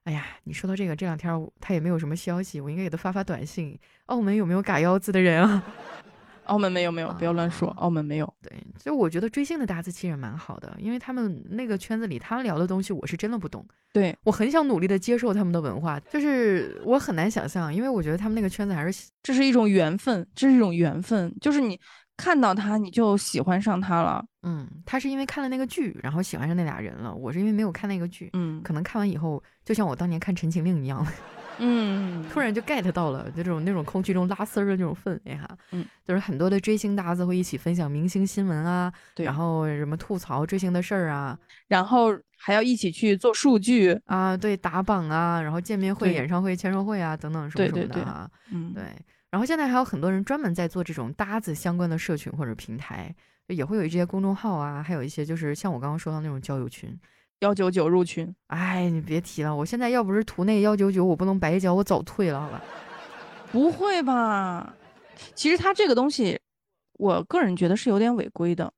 [0.06, 3.78] 哎呀，你说到这个，这两天他也没有什么消息，我应该给他发发短信。
[4.06, 5.64] 澳门有没有嘎腰子的人啊？
[6.46, 8.34] 澳门没有没有，不要乱说，澳门没有。
[8.40, 21.80] 对，所以我觉得追星的搭子其实蛮好的，因为他们那个圈子里，他们聊的东西我是真的不懂，对，我很想努力的接受他们的文化，就是我很难想象，因为我觉得他们那个圈子还是这是一种缘分，这是一种缘分，就是你
[22.18, 24.24] 看到他你就喜欢上他了。
[24.44, 27.14] 嗯，他是因为看了那个剧，然后喜欢上那俩人了。
[27.14, 31.06] 我是因为没有看那个剧，嗯可能看完以后，就像我当年看《陈情令》一样，
[31.58, 35.50] 嗯，突然就 get 到了这种那种空气中拉丝儿的那种氛围哈。
[35.72, 44.00] 嗯，就是很多的追星搭子会一起分享明星新闻啊，对然后什么吐槽追星的事儿啊，然后还要一起去做数据。
[44.06, 48.30] 啊，对，打榜啊，然后见面会、演唱会、签售会啊等等什么什对对对么的哈。
[48.52, 48.84] 嗯，对，
[49.36, 53.14] 然后现在还有很多人专门在做这种搭子相关的社群或者平台，
[53.48, 56.98] 也会有一些公众号啊，还有一些就是像我刚刚说到那种交友群。
[57.42, 58.34] 幺九九入群。
[58.48, 62.64] 哎，你别提了，我现在要不是图那幺九九，我不能白交，我早退了，好吧？
[63.52, 64.74] 不会吧？
[65.34, 66.40] 其实他这个东西，
[66.94, 68.72] 我个人觉得是有点违规的。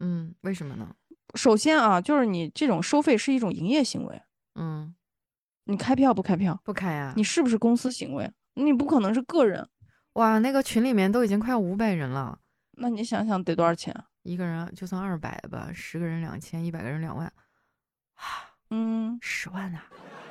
[0.00, 0.94] 嗯，为什么呢？
[1.36, 4.20] 首先啊，就是你这种收费是一种营业行为，
[4.56, 4.94] 嗯，
[5.64, 6.60] 你开票不开票？
[6.62, 7.14] 不开啊。
[7.16, 8.30] 你是不是公司行为？
[8.56, 9.66] 你不可能是个人。
[10.14, 12.38] 哇，那个群里面都已经快五百人了，
[12.78, 14.04] 那你想想得多少钱啊？
[14.22, 17.26] 一个人就算二百吧，十个人两千，一百个人两万，
[18.14, 19.84] 啊嗯，十万啊！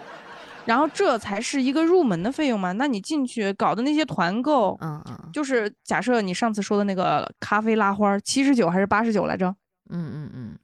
[0.65, 2.71] 然后这才是一个入门的费用嘛。
[2.73, 9.47] 那你进去搞的那些团购，嗯嗯就是假设你上次说的那个咖啡拉花，七十九还是八十九来着？
[9.89, 10.57] 嗯嗯嗯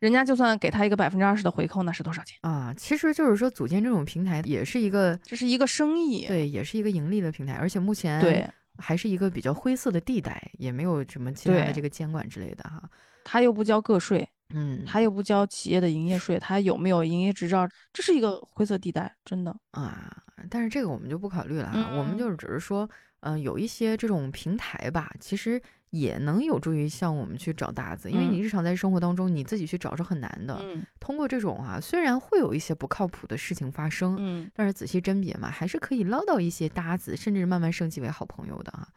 [0.00, 2.36] 人家就算给他一个百分之二十的回扣，那是多少钱？
[2.42, 6.26] 啊，其实就是说组建这种平台也是一个这是一个生意。
[6.26, 8.46] 对，也是一个盈利的平台，而且目前对，
[8.78, 12.82] 还是一个比较灰色的地带，也没有什么其他的这个监管之类的哈。
[13.24, 17.66] 他又不交个税，嗯，他又不交企业的营业税，他有没有营业执照？
[17.92, 19.54] 这是一个灰色地带，真的。
[19.70, 20.14] 啊，
[20.50, 22.88] 但是这个我们就不考虑了哈，我们嗯就是只是说，
[23.20, 25.60] 嗯、有一些这种平台吧，其实
[25.94, 28.32] 也能有助于像我们去找搭子，因为嗯。
[28.32, 30.58] 你日常在生活当中你自己去找是很难的。
[30.60, 30.84] 嗯。
[30.98, 34.50] 通过这种啊，虽然会有一些不靠谱的事情发生，嗯。
[34.52, 38.88] 但是仔细甄别嘛，还是可以捞到一些搭子，甚至慢慢升级为好朋友的啊。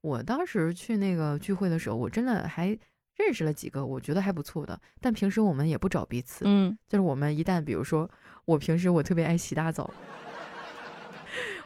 [0.00, 2.68] 我当时去那个聚会的时候，我真的还
[3.16, 6.76] 认识了几个我觉得还不错的，但平时我们也不找彼此，嗯。
[6.88, 8.08] 就是我们一旦比如说
[8.46, 9.92] 我平时我特别爱洗大澡，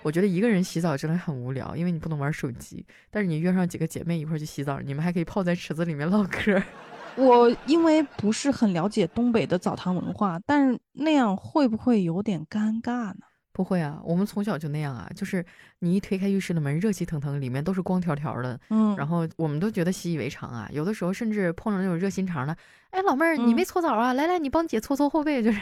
[0.03, 6.61] 我觉得一个人洗澡真的很无聊，因为你不能玩手机，但是你约上几个姐妹一块儿去洗澡，你们还可以泡在池子里面唠嗑。
[7.17, 13.19] 我因为不是很了解东北的澡堂文化，但是那样会不会有点尴尬呢？
[13.53, 15.45] 不会啊，我们从小就那样啊，就是
[15.81, 20.67] 你一推开浴室的门，热气腾腾，里面都是光条条的，嗯，然后我们都觉得习以为常啊。
[20.73, 22.57] 有的时候甚至碰上那种热心肠的，
[22.93, 24.15] 哎，老妹儿，你没嗯搓澡啊？
[24.15, 25.61] 来来，你帮姐搓搓后背，就是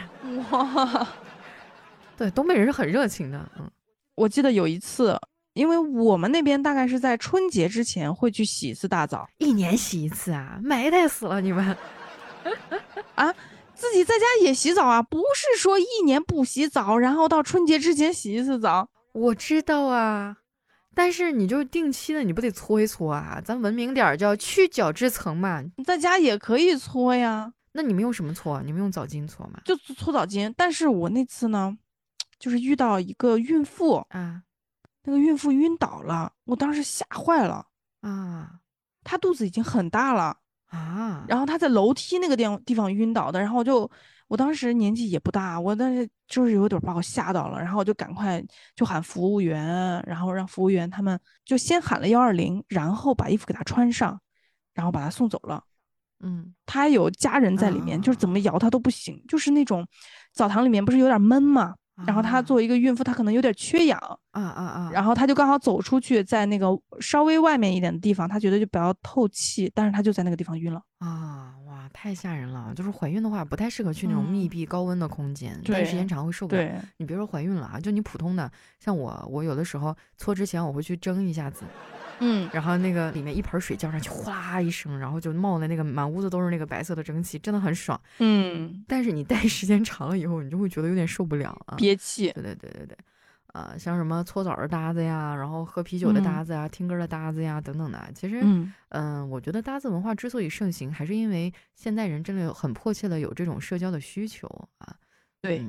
[0.49, 1.07] 哇，
[2.15, 3.69] 对，东北人是很热情的，嗯
[4.15, 5.19] 我记得有一次，
[5.53, 11.75] 因为我们那边大概是在春节之前会去洗一次大澡，一年洗一次啊，埋汰死了你们。
[13.15, 13.33] 啊
[13.73, 18.87] 自己在家也洗澡啊，不是说一年不洗澡，然后到春节之前洗一次澡。
[19.13, 20.37] 我知道啊，
[20.93, 23.41] 但是你就定期的，你不得搓一搓啊？
[23.43, 25.63] 咱文明点儿叫去角质层嘛。
[25.77, 28.61] 你在家也可以搓呀，那你们用什么搓啊？
[28.63, 29.59] 你们用澡巾搓吗？
[29.65, 30.53] 就搓搓澡巾。
[30.55, 31.75] 但是我那次呢，
[32.41, 34.41] 就是遇到一个孕妇，啊
[35.03, 37.65] 那个孕妇晕倒了，我当时吓坏了。
[38.01, 38.59] 啊
[39.03, 40.37] 她肚子已经很大了，
[40.67, 41.25] 啊！
[41.27, 43.89] 然后她在楼梯那个地方地方晕倒的，然后我就
[44.27, 48.43] 我当时年纪也不大，我但是就是有点把我吓到了，然后我就赶快
[48.75, 54.19] 就喊服务员，然后让服务员他们就先喊了幺二零，然后把衣服给他穿上，
[54.73, 55.63] 然后把他送走了。
[56.19, 59.87] 嗯，他有家人在里面，就是怎么摇他都不行，就是那种
[60.31, 61.75] 澡堂里面不是有点闷嘛。
[62.05, 63.99] 然后她作为一个孕妇，她可能有点缺氧
[64.31, 64.91] 啊啊啊！
[64.93, 66.67] 然后她就刚好走出去，在那个
[66.99, 71.55] 稍微外面一点的地方，她觉得就比较透气，但是她就在那个地方晕了啊！
[71.67, 72.73] 哇，太吓人了！
[72.75, 76.85] 就是怀孕的话，不太适合去那种密闭高温的空间，待时间长会受不了。
[76.97, 81.63] 你别说怀孕了啊，就你普通的，像我，我有的时候搓之前我会去蒸一下子。
[82.21, 87.99] 嗯，然后那个里面一盆水浇上去，哗一声，然后就冒的那个满屋子都是那个白色的蒸汽，真的很爽。
[88.19, 92.31] 嗯，但是你待时间长了以后，你就会觉得有点受不了啊，憋气。
[92.33, 92.97] 对对对对对，
[93.47, 98.09] 啊，像什么搓澡的搭子呀，然后喝啤酒的搭子呀，听歌的搭子呀，等等的。
[98.13, 98.39] 其实，
[98.89, 104.47] 嗯，我觉得搭子文化之所以盛行，还是因为现代人真的有很迫切的有这种社交的需求
[104.77, 104.95] 啊。
[105.41, 105.65] 对。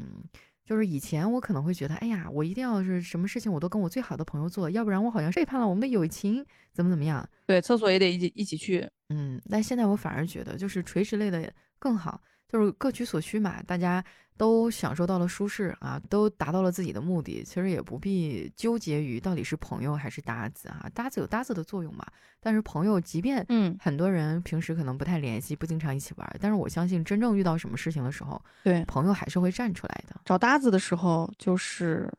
[0.72, 6.42] 就是以前我可能会觉得，哎呀，我一定要是什么事情我都跟我最好的朋友做，要不然我好像背叛了我们的友情，
[6.72, 7.28] 怎么怎么样？
[7.44, 8.88] 对，厕所也得一起一起去。
[9.10, 12.22] 嗯，但现在我反而觉得，就是垂直类的更好。
[12.52, 14.04] 就是各取所需嘛，大家
[14.36, 20.86] 都享受到了舒适啊，都达到了自己的目的，其实也不必纠结于到底是朋友还是搭子啊。
[20.92, 22.06] 搭子有搭子的作用嘛，
[22.40, 30.20] 但是朋友，即便嗯很多人平时可能不太联系，不经常一起玩，但是我相信真正遇到什么事情的时候，对朋友还是会站出来的。
[30.26, 32.12] 找搭子的时候，就是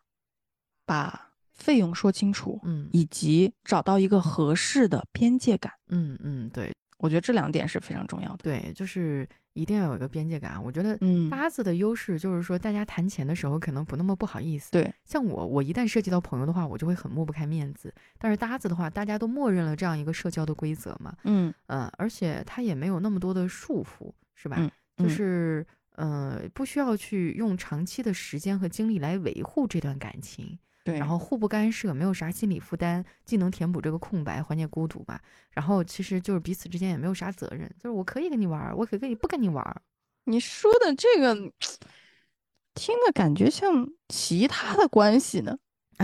[0.83, 5.71] 把费用说清楚，嗯，以及找到一个合适的边界感。
[5.89, 8.37] 嗯嗯，对，我觉得这两点是非常重要的。
[8.41, 9.29] 对，就是。
[9.53, 10.61] 一定要有一个边界感。
[10.63, 14.71] 我觉得，嗯，搭子的优势就是说，大家谈钱的时候可能不那么不好意思。
[14.71, 17.93] 对，像我，我一旦涉及到朋友的话，我就会很抹不开面子。
[18.17, 21.15] 但是搭子的话，大家都默认了这样一个社交的规则嘛。
[21.23, 24.57] 嗯嗯，而且他也没有那么多的束缚，是吧？
[24.59, 30.57] 嗯，就是呃，不需要去用长期的时间和精力来维护这段感情。
[30.83, 35.21] 对，然后互不干涉，没有啥心理负担，既能填补这个空白，缓解孤独吧。
[35.51, 39.81] 然后其实就是彼此之间也没有啥责任，就是我可以跟你玩，我可以不跟你玩。
[40.25, 41.33] 你说的这个，
[42.73, 45.57] 听的感觉像其他的关系呢。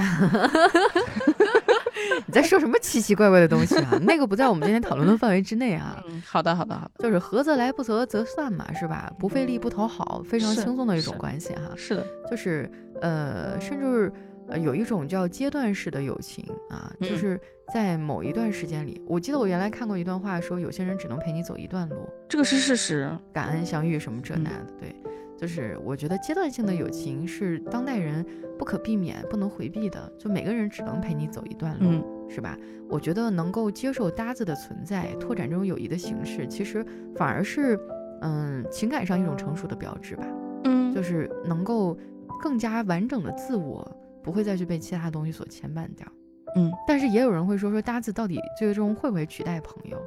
[2.25, 3.99] 你在说什么奇奇怪怪的东西啊？
[4.03, 6.01] 那个不在我们今天讨论的范围之内啊。
[6.07, 9.11] 嗯，好的，好的，好的，就是合则来，不合则散嘛，是吧？
[9.19, 11.73] 不费力，不讨好，非常轻松的一种关系哈。
[11.75, 12.71] 是的，就是
[13.01, 14.09] 呃，甚至。
[14.49, 17.39] 呃，有一种叫阶段式的友情啊，就是
[17.73, 21.95] 在某一段时间里，我记得我原来看过一段话，说有些人只能陪你走一段路，
[22.27, 23.09] 这个是事实。
[23.31, 24.95] 感恩相遇什么这那的，对，
[25.37, 28.25] 就是我觉得阶段性的友情是当代人
[28.57, 32.57] 不可避免、不能回避的，就每个人只能陪你走一段路，是吧？
[32.89, 36.83] 我觉得能够接受搭子的存在，拓展这种友谊的形式，其实
[37.15, 37.79] 反而是，
[38.21, 40.27] 嗯，情感上一种成熟的标志吧。
[40.63, 41.95] 嗯，就是能够
[42.41, 43.95] 更加完整的自我。
[44.23, 46.07] 不会再去被其他东西所牵绊掉，
[46.55, 49.97] 嗯，但是也有人会说说搭子到底最终会不会取代朋友？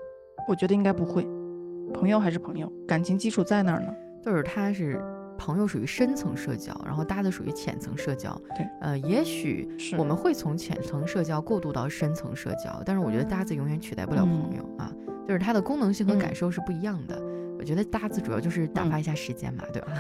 [0.49, 1.27] 我觉得应该不会，
[1.95, 3.93] 朋友还是朋友，感情基础在那儿呢。
[4.25, 5.03] 就是他是
[5.37, 8.33] 朋友属于深层社交，然后搭子属于浅层社交。
[8.57, 14.93] 对，呃，也许我们会从浅层社交过渡到深层社交，但是我觉得搭子永远取代不了朋友啊，
[15.27, 17.21] 就是它的功能性和感受是不一样的。
[17.59, 19.93] 我觉得搭子主要就是打发一下时间嘛，对吧？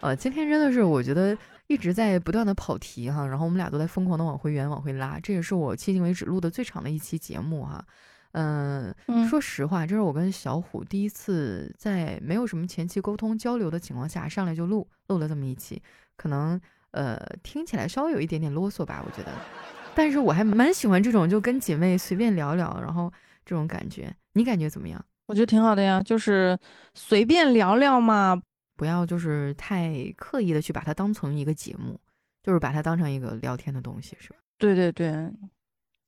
[0.00, 1.36] 呃，今天真的是我觉得。
[1.68, 7.84] 一直在不断的跑题哈，然后我们俩都在疯狂的往回圆、往回拉，这也是我迄今为止录的最长的一期节目哈。
[8.32, 8.94] 嗯，
[9.28, 15.82] 说实话，这是我跟小虎第一次在没有什么前期沟通交流的情况下上来就录录了这么一期，
[16.16, 16.60] 可能
[16.90, 19.32] 呃听起来稍微有一点点啰嗦吧，我觉得，
[19.94, 23.10] 但是我还蛮喜欢这种就跟姐妹随便聊聊，然后
[23.44, 25.02] 这种感觉，你感觉怎么样？
[25.26, 26.58] 我觉得挺好的呀，就是
[26.94, 28.40] 随便聊聊嘛。
[28.76, 31.98] 不要就是太刻意的去把它当成一个节目，
[32.42, 34.36] 就是把它当成一个聊天的东西，是吧？
[34.58, 35.12] 对对对，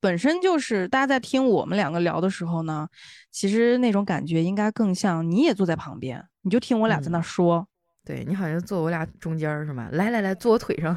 [0.00, 2.88] 本身就是大家在听我们两个聊的时候呢，
[3.30, 7.66] 其实那种感觉应该更像你也坐在旁边，你就听我俩在那说。
[8.04, 9.88] 对你好像坐我俩中间是吗？
[9.92, 10.96] 来来来，坐我腿上。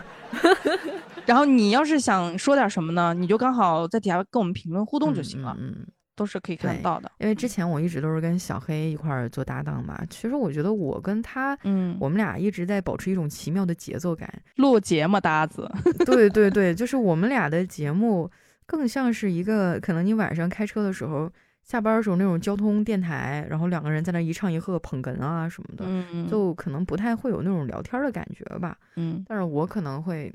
[1.26, 5.56] 然后你要是想说点什么呢，你就刚好在底下跟我们评论互动就行了。
[5.60, 5.86] 嗯。
[6.22, 10.00] 都是可以看到的，因为之前我一直都是跟小黑一块儿做搭档嘛。
[10.08, 14.32] 其实我觉得我跟他，嗯，我们俩一直在保持一种奇妙的节奏感。
[14.58, 15.68] 录节目搭子，
[16.06, 18.30] 对对对，就是我们俩的节目
[18.68, 21.28] 更像是一个，可能你晚上开车的时候，
[21.64, 28.78] 下班的时候那种交通电台，然后两个人在那一唱一和捧哏啊什么的，嗯，就可能不太会有那种聊天的感觉吧。
[28.96, 30.34] 嗯，但是我可能会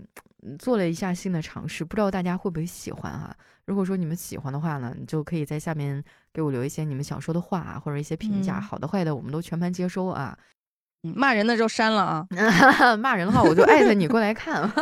[0.58, 3.36] 做了一下新的尝试，不知道大家会不会喜欢哈。
[3.66, 6.02] 如果说你们喜欢的话呢，你就可以在下面
[6.32, 10.38] 给我留一些你们想说的话啊或者一些评价，好的坏的我们都全盘接收啊。
[11.02, 12.26] 骂人的就删了啊，
[12.98, 14.68] 骂人的话我就艾特你过来看。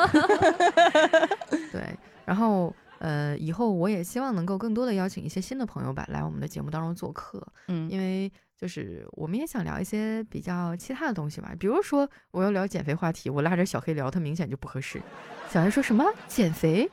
[1.72, 1.82] 对，
[2.24, 2.74] 然后
[3.05, 7.47] 呃，以后我也希望能够更多的邀请一些新的朋友吧，来我们的节目当中做客。
[7.69, 15.03] 嗯，因为就是我们也想聊一些比较其他的东西吧，比如说我要聊减肥话题，我拉着小黑聊，他明显就不合适。
[15.51, 16.91] 小黑说什么减肥？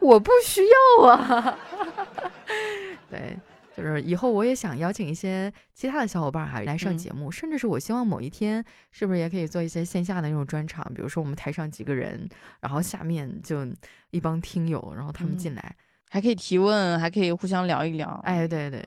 [0.00, 0.60] 我不需
[1.00, 1.58] 要啊。
[3.08, 3.38] 对。
[3.76, 12.28] 就是以后我也想邀请一些其他的小伙伴哈来上节目，甚至是我希望某一天是不是也可以做一些线下的那种专场，比如说我们台上几个人，
[12.60, 13.66] 然后下面就
[14.10, 15.76] 一帮听友，然后他们进来
[16.08, 18.08] 还可以提问，还可以互相聊一聊。
[18.24, 18.86] 哎，对对，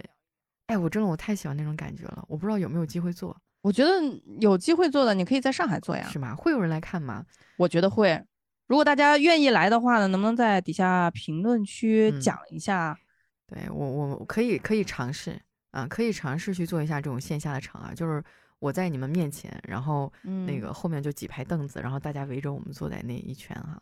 [0.67, 3.35] 哎，我真的我太喜欢那种感觉了，我不知道有没有机会做。
[3.61, 3.91] 我觉得
[4.39, 6.07] 有机会做的，你可以在上海做呀。
[6.09, 6.33] 是吗？
[6.33, 7.25] 会有人来看吗？
[7.57, 8.23] 我觉得会。
[8.67, 12.97] 如果大家愿意来的话呢，能不能在底下评论区讲一下？
[13.47, 15.41] 对我，我可以可以尝试
[15.71, 18.23] 啊，可以尝试去做一下这种线下的场啊，就是
[18.59, 20.11] 我在你们面前，然后
[20.45, 23.81] 那个后面就几排凳子，然后大家围着我们坐在那一圈哈，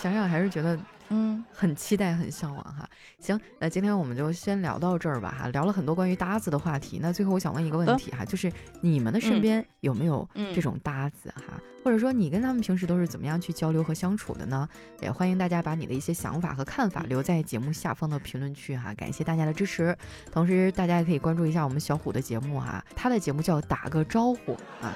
[0.00, 0.78] 想想还是觉得。
[1.10, 2.86] 嗯，很期待，很向往哈。
[3.18, 5.48] 行，那今天我们就先聊到这儿吧哈。
[5.48, 11.58] 聊了很多关于搭子的话题，那最后我想问一个问题哈，就是你们的身边有没有这种搭子哈？
[11.82, 14.68] 或者说你跟他们平时都是怎么样去交流和相处的呢？
[15.00, 18.92] 也欢迎大家把你的一些想法和看法留在节目下方的评论区哈。
[18.92, 19.96] 感谢大家的支持，
[20.30, 24.92] 同时大家也可以关注一下我们小虎的节目哈，他的节目叫打个招呼啊。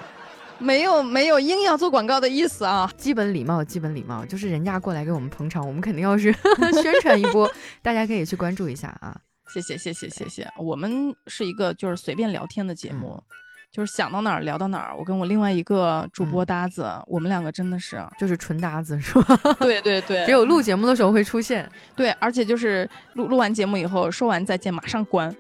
[0.63, 6.33] 没有没有硬要做广告的意思啊，基本礼貌，基本礼貌，就是人家过来给我们捧场，我们肯定要是
[6.83, 7.51] 宣传一波，
[7.83, 9.17] 大家可以去关注一下啊。
[9.53, 13.23] 谢谢谢谢谢谢，我们是一个就是随便聊天的节目，
[13.71, 14.97] 就是想到哪儿聊到哪儿。
[14.97, 19.39] 我跟我另外一个主播搭子，我们两个真的是就是纯搭子是吧？
[19.61, 21.71] 对对对，只有录节目的时候会出现。
[21.95, 25.35] 对，而且就是录录完节目以后，说完再见马上关。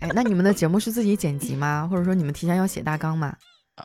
[0.00, 1.88] 哎，那你们的节目是自己剪辑吗？
[1.90, 3.34] 或者说你们提前要写大纲吗？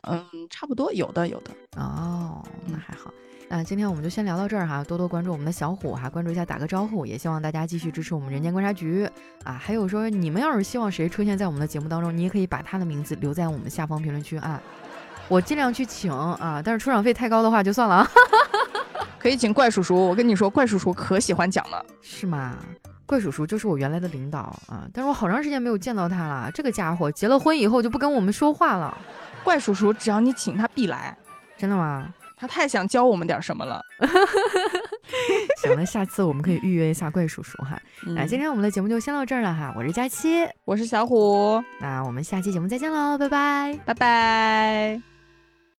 [0.08, 1.50] 嗯，差不多，有的，有的。
[1.76, 3.12] 哦，那还好。
[3.48, 9.06] 那今天我们就先聊到这儿哈，多多关注我们的小虎哈，关注一下，打个招呼，也希望大家继续支持我们人间观察局
[9.44, 9.52] 啊。
[9.52, 14.58] 还有说，你们要是希望谁出现在我们的节目当中，你也可以把他的名字留在我们下方评论区啊，
[15.28, 18.10] 我尽量去请啊，但是出场费太高的话就算了啊。
[19.18, 22.56] 可以请怪叔叔，我跟你说，怪叔叔可喜欢讲了，是吗？
[23.06, 26.50] 怪叔叔就是我原来的领导啊，但是我好长时间没有见到他了。
[26.52, 28.96] 这个家伙结了婚以后就不跟我们说话了。
[29.44, 31.16] 怪叔叔，只要你请他必来，
[31.56, 32.12] 真的吗？
[32.36, 33.80] 他太想教我们点什么了。
[35.62, 37.80] 行了，下次我们可以预约一下怪叔叔哈。
[38.16, 45.11] 那今天我们的节目就先到这儿了哈，我是佳期，我是小虎，那我们下期节目再见喽，拜拜，拜拜。